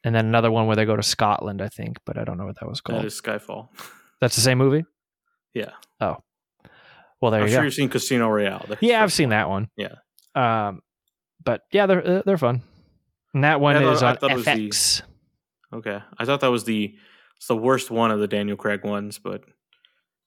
[0.04, 2.46] and then another one where they go to Scotland, I think, but I don't know
[2.46, 3.04] what that was called.
[3.04, 3.68] is Skyfall.
[4.20, 4.84] That's the same movie.
[5.54, 5.70] Yeah.
[6.00, 6.16] Oh.
[7.20, 7.44] Well, there you go.
[7.44, 7.64] I'm you sure go.
[7.64, 8.64] you've seen Casino Royale.
[8.68, 9.68] That's Yeah, I've seen that one.
[9.76, 9.94] Yeah.
[10.34, 10.82] Um,
[11.44, 12.62] but yeah, they're uh, they're fun.
[13.34, 15.02] And that one Yeah, I thought- is I on thought it was the- FX.
[15.74, 15.98] Okay.
[16.18, 16.94] I thought that was the
[17.36, 19.42] it's the worst one of the Daniel Craig ones, but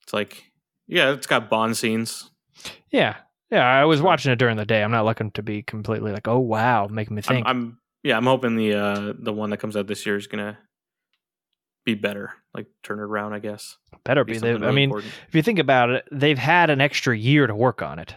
[0.04, 0.44] it's like
[0.88, 2.30] yeah, it's got Bond scenes.
[2.92, 3.16] Yeah,
[3.52, 3.66] yeah.
[3.66, 4.84] I was watching it during the day.
[4.84, 7.48] I'm not looking to be completely like, oh wow, making me I'm, think.
[7.48, 10.58] I'm yeah, I'm hoping the uh the one that comes out this year is gonna
[11.86, 12.34] be better.
[12.54, 13.78] Like turn it around, I guess.
[14.04, 14.48] Better Be be.
[14.48, 15.12] I really mean, important.
[15.28, 18.14] if you think about it, they've had an extra year to work on it.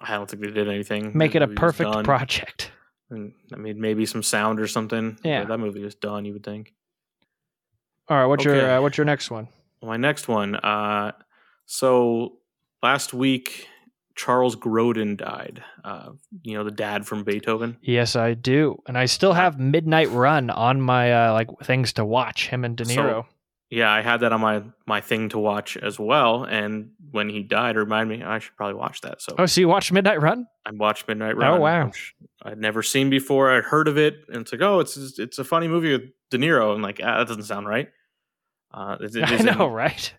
[0.00, 1.12] I don't think they did anything.
[1.14, 2.70] Make The it a perfect project.
[3.10, 5.18] And, I mean, maybe some sound or something.
[5.24, 5.40] Yeah.
[5.40, 6.26] But that movie was done.
[6.26, 6.74] You would think.
[8.08, 9.48] All right, what's your uh, what's your next one?
[9.82, 10.56] My next one.
[10.56, 11.12] Uh,
[11.66, 12.38] so
[12.82, 13.68] last week,
[14.18, 15.62] Charles Grodin died.
[15.84, 16.10] Uh,
[16.42, 17.76] you know, the dad from Beethoven.
[17.80, 22.04] Yes, I do, and I still have Midnight Run on my uh, like things to
[22.04, 22.48] watch.
[22.48, 23.24] Him and De So- Niro.
[23.70, 26.44] Yeah, I had that on my my thing to watch as well.
[26.44, 29.20] And when he died, it reminded me I should probably watch that.
[29.20, 30.46] So oh, so you watched Midnight Run?
[30.64, 31.58] I watched Midnight Run.
[31.58, 31.92] Oh wow.
[32.42, 33.50] I'd never seen before.
[33.54, 36.38] I'd heard of it, and it's like, oh, it's it's a funny movie with De
[36.38, 36.74] Niro.
[36.74, 37.88] I'm like, ah, that doesn't sound right.
[38.72, 40.14] Uh, it, it I know, right?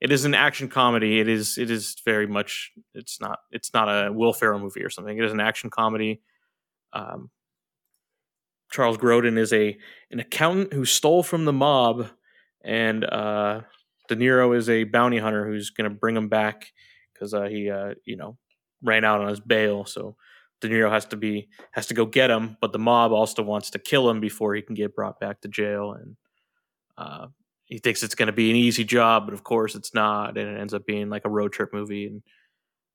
[0.00, 1.20] It is an action comedy.
[1.20, 2.72] It is it is very much.
[2.94, 5.16] It's not it's not a Will Ferrell movie or something.
[5.16, 6.20] It is an action comedy.
[6.92, 7.30] Um,
[8.70, 9.76] Charles Grodin is a
[10.10, 12.08] an accountant who stole from the mob,
[12.62, 13.62] and uh,
[14.08, 16.72] De Niro is a bounty hunter who's going to bring him back
[17.12, 18.36] because uh, he uh, you know
[18.82, 19.84] ran out on his bail.
[19.84, 20.16] So
[20.60, 23.70] De Niro has to be has to go get him, but the mob also wants
[23.70, 25.92] to kill him before he can get brought back to jail.
[25.92, 26.16] And
[26.96, 27.26] uh,
[27.68, 30.48] he thinks it's going to be an easy job, but of course it's not, and
[30.56, 32.06] it ends up being like a road trip movie.
[32.06, 32.22] And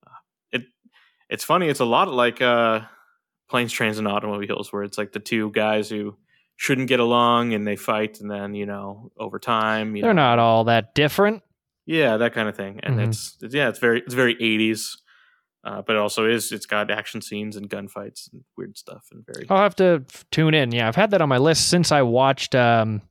[0.05, 0.09] uh,
[0.51, 0.63] it
[1.29, 1.67] it's funny.
[1.69, 2.81] It's a lot like uh,
[3.49, 6.17] planes, trains, and automobiles, where it's like the two guys who
[6.55, 10.21] shouldn't get along and they fight, and then you know over time, you They're know,
[10.23, 11.43] not all that different.
[11.85, 12.79] yeah, that kind of thing.
[12.83, 13.07] And Mhm.
[13.09, 14.97] it's, it's yeah, it's very it's very eighties,
[15.63, 19.23] uh, but it also is it's got action scenes and gunfights and weird stuff and
[19.25, 20.71] very I'll have to tune in.
[20.71, 22.55] Yeah, I've had that on my list since I watched.
[22.55, 23.01] um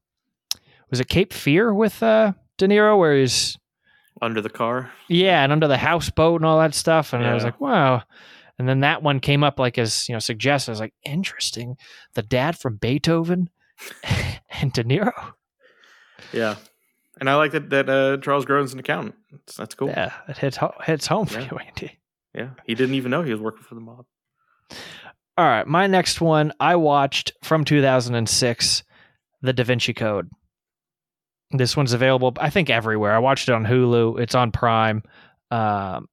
[0.93, 3.59] Was it Cape Fear with uh De Niro, where he's
[4.20, 4.93] under the car.
[5.09, 8.03] yeah, and under the houseboat and all that stuff, and I was like, wow.
[8.59, 10.70] And then that one came up like as you know suggested.
[10.70, 11.76] I was like, interesting.
[12.14, 13.51] The dad from Beethoven
[14.51, 15.32] and De Niro.
[16.32, 16.57] Yeah,
[17.18, 19.16] and I like that that uh, Charles Grodin's an accountant.
[19.32, 19.88] That's, that's cool.
[19.88, 20.12] Yeah.
[20.28, 21.99] Yeah, it hits ho- hits home for you, Andy.
[22.34, 24.05] Yeah, he didn't even know he was working for the mob.
[25.38, 28.82] All right, my next one I watched from 2006,
[29.40, 30.28] The Da Vinci Code.
[31.53, 33.12] This one's available, I think, everywhere.
[33.12, 34.20] I watched it on Hulu.
[34.20, 35.03] It's on Prime.
[35.50, 36.09] Um,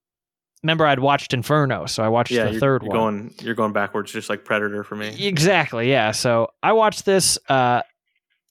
[0.63, 2.89] remember, I'd watched Inferno, so I watched yeah, the you're, 3rd you're one.
[2.89, 5.15] going you're going backwards, just like Predator for me.
[5.25, 6.11] Exactly, yeah.
[6.11, 7.81] So I watched this, uh,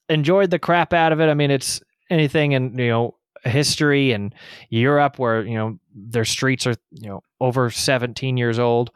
[0.09, 1.29] enjoyed the crap out of it.
[1.29, 3.15] I mean, it's anything in you know
[3.45, 4.35] history and
[4.71, 8.91] Europe where you know their streets are you know over 17 years old.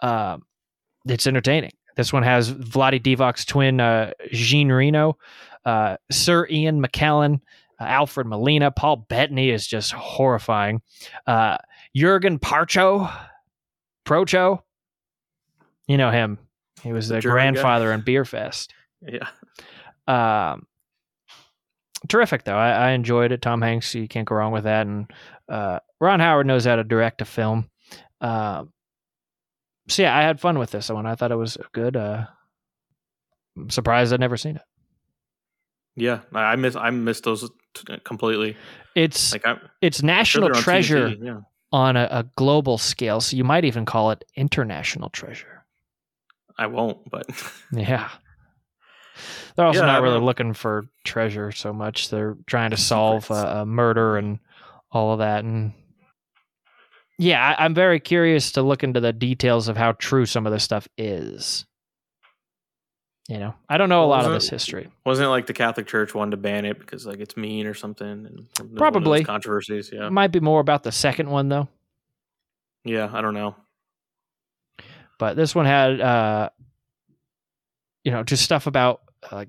[0.00, 0.42] Um,
[1.06, 1.72] it's entertaining.
[1.96, 5.16] This one has Vlade Divac's twin, uh, Jean Reno,
[5.64, 7.40] uh, Sir Ian McKellen,
[7.80, 10.82] uh, Alfred Molina, Paul Bettany is just horrifying.
[11.26, 11.56] Uh,
[11.96, 13.10] Jurgen Parcho,
[14.04, 14.62] Procho,
[15.86, 16.38] you know him.
[16.82, 17.42] He was The the, German guy?
[17.52, 18.72] grandfather in Beer Fest.
[19.06, 19.28] Yeah,
[20.06, 20.66] Um,
[22.08, 22.56] terrific though.
[22.56, 23.42] I, I enjoyed it.
[23.42, 24.86] Tom Hanks, you can't go wrong with that.
[24.86, 25.10] And
[25.48, 27.68] uh, Ron Howard knows how to direct a film.
[28.22, 28.72] Um,
[29.88, 31.04] so yeah, I had fun with this one.
[31.04, 31.96] I thought it was good.
[31.96, 32.24] Uh,
[33.58, 34.62] I'm surprised I'd never seen it.
[35.96, 36.20] Yeah.
[36.32, 38.56] I I miss I miss those t- uh, completely.
[38.94, 41.40] It's Like I'm it's national on treasure TNT, Yeah,
[41.72, 43.20] on a, a global scale.
[43.20, 45.64] So you might even call it international treasure.
[46.58, 47.26] I won't, but
[47.72, 48.08] Yeah.
[49.56, 52.10] They're also Yeah, I not really don't- looking for treasure so much.
[52.10, 54.38] They're trying to solve a, a murder and
[54.90, 55.44] all of that.
[55.44, 55.72] And
[57.18, 60.52] yeah, I, I'm very curious to look into the details of how true some of
[60.52, 61.64] this stuff is.
[63.28, 64.90] You know, I don't know a lot of this history.
[65.06, 67.72] wasn't it like the Catholic Church wanted to ban it because like it's mean or
[67.72, 68.06] something?
[68.06, 69.24] And it was one of those Probably.
[69.24, 69.90] controversies.
[69.90, 71.68] Yeah, It might be more about the second one though.
[72.84, 73.08] yeah.
[73.12, 73.56] I don't know.
[75.18, 76.50] but this one had uh
[78.02, 79.00] you know just stuff about
[79.32, 79.48] uh, like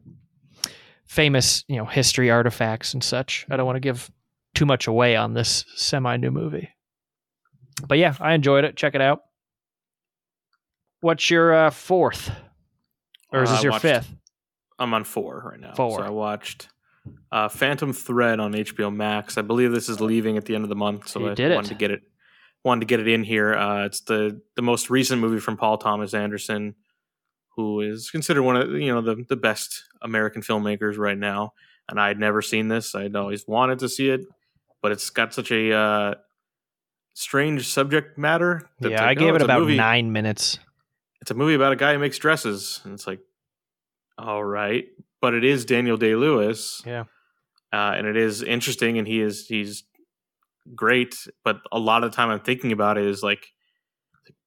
[1.06, 4.10] famous you know history artifacts and such i don't want to give
[4.54, 6.70] too much away on this semi new movie
[7.88, 9.24] but yeah i enjoyed it check it out
[11.02, 12.32] what's your uh fourth
[13.36, 14.16] or is Uh, this I your watched- fifth
[14.80, 15.74] I'm on four right now.
[15.74, 16.00] Four.
[16.00, 16.68] So I watched
[17.32, 19.38] uh, Phantom Thread on HBO Max.
[19.38, 21.52] I believe this is leaving at the end of the month, so You I did
[21.52, 21.56] it.
[21.56, 22.02] wanted to get it
[22.64, 23.54] wanted to get it in here.
[23.54, 26.76] Uh, it's the the most recent movie from Paul Thomas Anderson,
[27.56, 31.54] who is considered one of you know the the best American filmmakers right now.
[31.88, 32.96] And I'd never seen this.
[32.96, 34.22] I'd always wanted to see it,
[34.82, 36.16] but it's got such a uh,
[37.14, 38.68] strange subject matter.
[38.80, 40.60] that yeah, it's I gave oh, it about movie- nine minutes.
[41.26, 43.20] It's a movie about a guy who makes dresses, and it's like,
[44.16, 44.86] all right,
[45.22, 46.84] but it is Daniel Day Lewis.
[46.86, 47.06] Yeah.
[47.74, 49.86] uh, and it is interesting, and he is he's
[50.76, 51.16] great.
[51.44, 53.48] But a lot of the time, I'm thinking about it is like,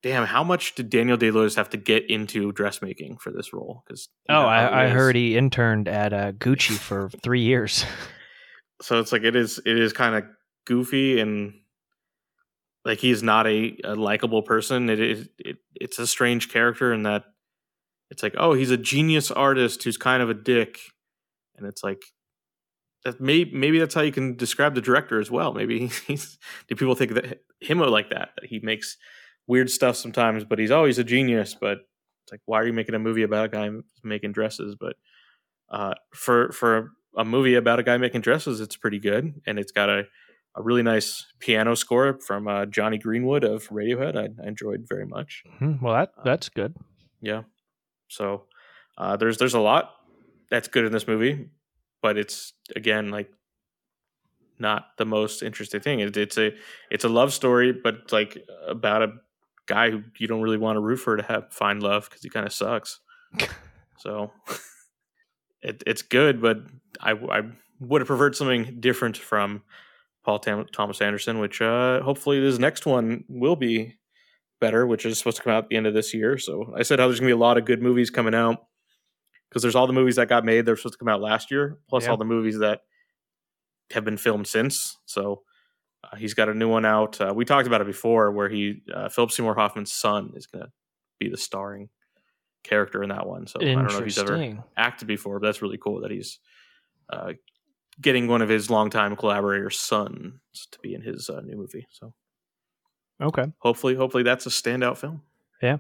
[0.05, 3.83] damn, how much did Daniel Day Lewis have to get into dressmaking for this role?
[3.85, 7.85] Because Oh, I, I heard he interned at uh, Gucci for three years.
[8.83, 10.23] so it's like it is it is kind of
[10.65, 11.55] goofy and
[12.85, 14.89] like he's not a, a likable person.
[14.91, 17.25] It is it, it's a strange character in that
[18.11, 20.79] it's like oh he's a genius artist who's kind of a dick.
[21.57, 22.03] And it's like
[23.05, 25.53] that may, maybe that's how you can describe the director as well.
[25.53, 28.97] Maybe he's do people think that him like that that he makes
[29.47, 31.55] weird stuff sometimes but he's always a genius.
[31.55, 31.79] But
[32.25, 33.71] it's like why are you making a movie about a guy
[34.03, 34.77] making dresses?
[34.79, 34.97] But
[35.71, 39.73] uh, for for a movie about a guy making dresses, it's pretty good, and it's
[39.73, 40.05] got a,
[40.59, 44.17] a really nice piano score from uh, Jonny Greenwood of Radiohead.
[44.17, 45.45] I, I enjoyed very much.
[45.59, 46.75] Hmm, well, that that's good.
[47.21, 47.43] Yeah,
[48.09, 48.45] so
[48.97, 49.95] uh, there's there's a lot
[50.51, 51.49] that's good in this movie,
[52.03, 53.31] but it's again like
[54.59, 56.01] not the most interesting thing.
[56.01, 56.53] It, it's a
[56.91, 59.13] it's a love story, but it's like about a
[59.67, 62.29] guy who you don't really want to root for to have find love because he
[62.29, 63.01] kind of sucks.
[63.99, 64.33] so
[65.63, 66.59] it, it's good, but
[67.01, 67.43] I, I
[67.81, 69.63] would have preferred something different from
[70.29, 73.97] Paul Tam- Thomas Anderson, which uh, hopefully this next one will be
[74.61, 76.37] better, which is supposed to come out at the end of this year.
[76.37, 78.67] So I said how there's gonna be a lot of good movies coming out
[79.49, 81.79] because there's all the movies that got made they're supposed to come out last year,
[81.89, 82.11] plus Yeah.
[82.11, 82.81] all the movies that
[83.93, 84.99] have been filmed since.
[85.07, 85.45] So
[86.05, 87.19] uh, he's got a new one out.
[87.19, 90.71] Uh, we talked about it before, where he uh, Philip Seymour Hoffman's son is gonna
[91.19, 91.89] be the starring
[92.65, 93.47] character in that one.
[93.47, 96.39] So I don't know if he's ever acted before, but that's really cool that he's
[97.11, 97.33] uh,
[98.01, 100.35] getting one of his longtime collaborators' sons
[100.71, 101.87] to be in his uh, new movie.
[101.91, 102.13] So
[103.21, 103.47] Okay.
[103.59, 105.23] hopefully, hopefully that's a standout film.
[105.61, 105.79] Yeah.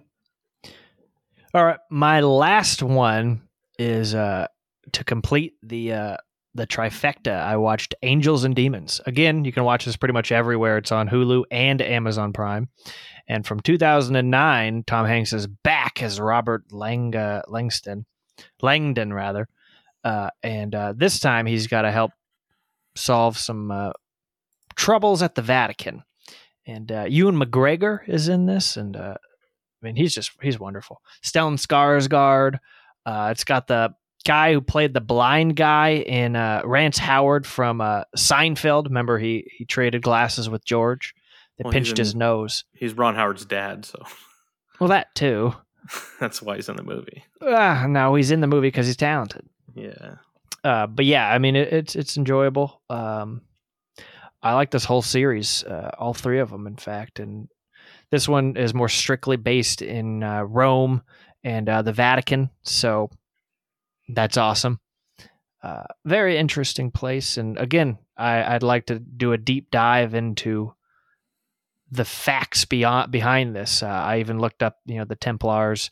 [1.55, 1.79] All right.
[1.91, 3.43] My last one
[3.79, 4.49] is uh,
[4.93, 6.16] to complete the uh,
[6.55, 7.41] the trifecta.
[7.41, 9.01] I watched Angels and Demons.
[9.07, 10.79] Again, you can watch this pretty much everywhere.
[10.79, 12.69] It's on Hulu and Amazon Prime.
[13.29, 18.05] And from 2009, Tom Hanks is back as Robert Lang uh, Langston,
[18.61, 19.49] Langdon rather,
[20.05, 22.12] uh, and uh, this time he's got to help
[22.94, 23.92] solve some uh,
[24.74, 26.03] troubles at the Vatican.
[26.66, 31.01] And uh, Ewan McGregor is in this, and uh, I mean, he's just he's wonderful.
[31.24, 32.59] Stellan Skarsgård.
[33.07, 33.94] Uh, it's got the
[34.26, 38.84] guy who played the blind guy in uh, Rance Howard from uh, Seinfeld.
[38.84, 41.14] Remember, he he traded glasses with George.
[41.57, 42.64] They Well, pinched in- his nose.
[42.74, 44.03] He's Ron Howard's dad, so
[44.78, 45.55] Well, that too.
[46.20, 47.24] that's why he's in the movie.
[47.40, 49.49] Ah, no, he's in the movie because he's talented.
[49.79, 50.14] Yeah,
[50.64, 52.83] Uh, but yeah, I mean, it, it's it's enjoyable.
[52.91, 53.43] Um,
[54.43, 57.49] I like this whole series, uh, all three of them, in fact, and
[58.11, 61.03] this one is more strictly based in uh, Rome
[61.45, 63.11] and uh, the Vatican, so
[64.09, 64.81] that's awesome.
[65.62, 70.74] Uh, very interesting place, and again, I, I'd like to do a deep dive into
[71.91, 73.83] the facts beyond behind this.
[73.83, 75.91] Uh, I even looked up, you know, the Templars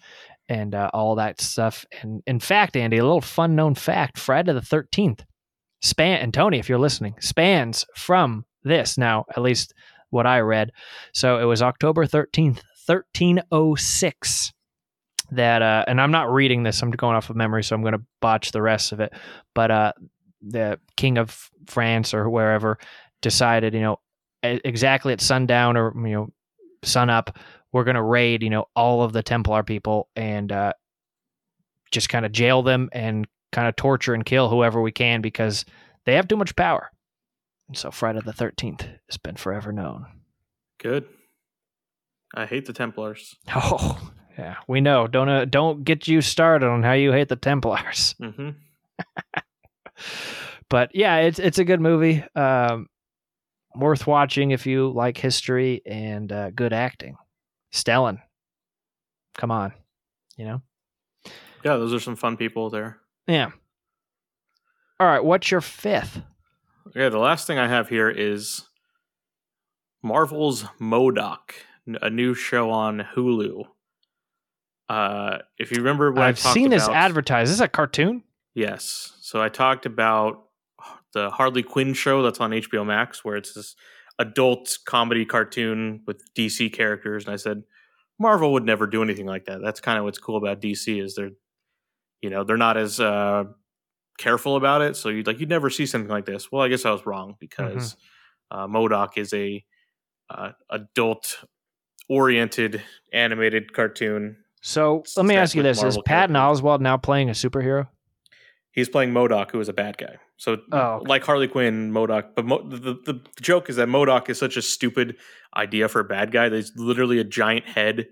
[0.49, 1.85] and uh, all that stuff.
[2.01, 5.25] And in fact, Andy, a little fun known fact: Friday the Thirteenth
[5.83, 6.21] span.
[6.21, 8.99] And Tony, if you're listening, spans from this.
[8.99, 9.75] Now, at least
[10.11, 10.71] what I read.
[11.13, 14.53] So it was October thirteenth, thirteen oh six.
[15.33, 16.81] That uh, and I'm not reading this.
[16.83, 19.13] I'm going off of memory, so I'm going to botch the rest of it.
[19.55, 19.93] But uh,
[20.41, 22.79] the king of France or wherever
[23.23, 23.99] decided, you know,
[24.43, 26.29] exactly at sundown or you know,
[26.85, 27.37] sun up,
[27.77, 30.73] we're going to raid, you know, all of the Templar people and uh,
[31.91, 35.65] just kind of jail them and kind of torture and kill whoever we can because
[36.07, 36.91] they have too much power.
[37.69, 40.07] And so Friday the 13th has been forever known.
[40.79, 41.05] good.
[42.35, 43.37] I hate the Templars.
[43.55, 45.07] Oh, yeah, we know.
[45.07, 48.15] Don't uh, don't get you started on how you hate the Templars.
[48.23, 48.51] hmm
[50.69, 52.25] But yeah, it's it's a good movie.
[52.35, 52.89] Um,
[53.75, 57.17] worth watching if you like history and uh, good acting.
[57.73, 58.21] Stellan,
[59.37, 59.73] come on,
[60.37, 60.63] you know.
[61.65, 62.99] Yeah, those are some fun people there.
[63.27, 63.51] Yeah.
[65.01, 66.23] All right, what's your fifth?
[66.89, 68.63] Okay, the last thing I have here is
[70.03, 71.53] Marvel's MODOK,
[72.01, 73.65] a new show on Hulu.
[74.89, 77.51] Uh, if you remember when I I've seen this about- advertised.
[77.51, 78.23] Is this a cartoon?
[78.55, 79.17] Yes.
[79.21, 80.45] So I talked about
[81.13, 83.75] the Harley Quinn show that's on HBO Max, where it's this
[84.19, 87.63] adult comedy cartoon with DC characters, and I said
[88.19, 89.61] Marvel would never do anything like that.
[89.63, 91.31] That's kind of what's cool about DC is they're,
[92.23, 93.45] you know, they're not as uh,
[94.19, 94.97] careful about it.
[94.97, 96.51] So you'd like you'd never see something like this.
[96.51, 97.97] Well, I guess I was wrong because
[98.53, 98.59] Mm-hmm.
[98.59, 99.65] uh, MODOK is a
[100.31, 101.45] uh, adult
[102.09, 104.37] oriented animated cartoon.
[104.63, 106.63] So let me ask you this: Is Marvel Patton characters.
[106.63, 107.89] Oswalt now playing a superhero?
[108.77, 110.17] He's playing MODOK, who is a bad guy.
[110.37, 111.09] So, Oh, okay.
[111.09, 112.35] like Harley Quinn, MODOK.
[112.37, 115.17] But Mo- the, the, the joke is that MODOK is such a stupid
[115.57, 116.51] idea for a bad guy.
[116.51, 118.07] There's literally a giant head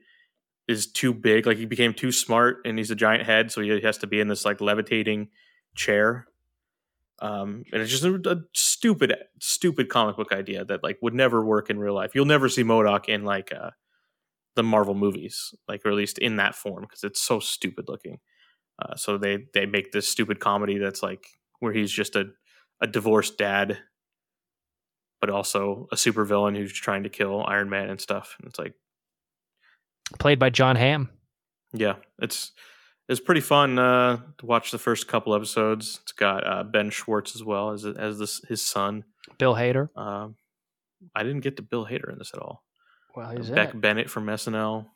[0.67, 1.45] is too big.
[1.47, 4.21] Like he became too smart, and he's a giant head, so he has to be
[4.21, 5.29] in this like levitating
[5.77, 6.27] chair.
[7.21, 11.45] Um, and it's just a, a stupid, stupid comic book idea that like would never
[11.45, 12.15] work in real life.
[12.15, 13.71] You'll never see MODOK in like uh,
[14.57, 18.21] the Marvel movies, like or at least in that form, because it's so stupid looking.
[18.81, 21.27] Uh, so they they make this stupid comedy that's like
[21.61, 22.27] where he's just a
[22.81, 23.79] a divorced dad,
[25.20, 28.37] but also a supervillain who's trying to kill Iron Man and stuff.
[28.39, 28.75] And it's like,
[30.18, 31.11] played by Jon Hamm.
[31.72, 32.53] yeah, it's
[33.09, 36.01] it's pretty fun uh, to watch the first couple episodes.
[36.03, 39.05] It's got uh, Ben Schwartz as well as as this his son.
[39.39, 39.89] Bill Hader.
[39.97, 40.37] Um,
[41.14, 42.64] I didn't get to Bill Hader in this at all.
[43.14, 43.81] Well, he's Beck it.
[43.81, 44.87] Bennett from SNL.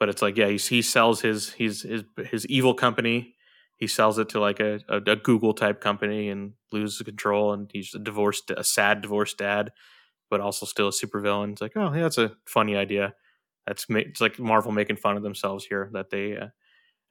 [0.00, 3.36] But it's like, yeah, he's, he sells his he's his his evil company.
[3.76, 7.52] He sells it to like a, a, a Google type company and loses control.
[7.52, 9.70] And he's a divorced, a sad divorced dad,
[10.30, 11.52] but also still a supervillain.
[11.52, 13.14] It's like, oh, yeah, that's a funny idea.
[13.66, 15.90] That's it's like Marvel making fun of themselves here.
[15.92, 16.48] That they, uh,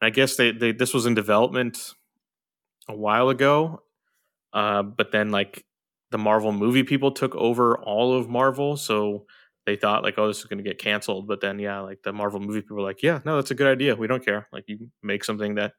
[0.01, 1.93] and I guess they, they this was in development
[2.87, 3.83] a while ago,
[4.53, 5.63] uh, but then like
[6.11, 9.25] the Marvel movie people took over all of Marvel, so
[9.69, 11.27] they thought like, oh, this is going to get canceled.
[11.27, 13.67] But then, yeah, like the Marvel movie people were like, yeah, no, that's a good
[13.67, 13.95] idea.
[13.95, 14.47] We don't care.
[14.51, 15.73] Like you make something that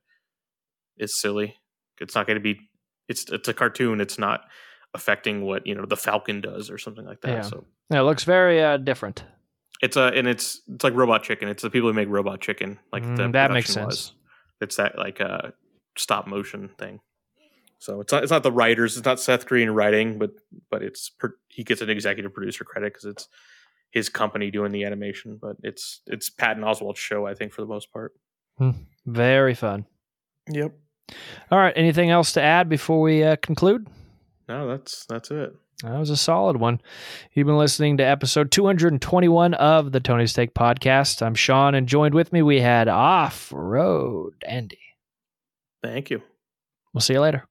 [0.97, 1.57] is silly.
[2.01, 2.71] It's not going to be.
[3.09, 4.01] It's it's a cartoon.
[4.01, 4.43] It's not
[4.95, 7.31] affecting what you know the Falcon does or something like that.
[7.31, 7.43] Yeah.
[7.43, 9.25] So Yeah, it looks very uh, different.
[9.83, 11.49] it's a and it's it's like Robot Chicken.
[11.49, 12.79] It's the people who make Robot Chicken.
[12.93, 13.87] Like the Mm, that makes sense.
[13.87, 14.13] was.
[14.61, 15.51] It's that like uh
[15.97, 17.01] stop motion thing.
[17.81, 18.97] So it's not it's not the writers.
[18.97, 20.31] It's not Seth Green writing, but
[20.71, 23.29] but it's per, he gets an executive producer credit because it's
[23.91, 25.39] his company doing the animation.
[25.41, 28.13] But it's it's Patton Oswalt's show, I think, for the most part.
[29.07, 29.87] Very fun.
[30.51, 30.73] Yep.
[31.51, 31.73] All right.
[31.77, 33.89] Anything else to add before we uh, conclude?
[34.49, 35.55] No, that's that's it.
[35.83, 36.81] That was a solid one.
[37.33, 41.23] You've been listening to episode 221 of the Tony's Take Podcast.
[41.23, 44.79] I'm Sean, and joined with me we had Off Road Andy.
[45.83, 46.21] Thank you.
[46.93, 47.47] We'll see you later.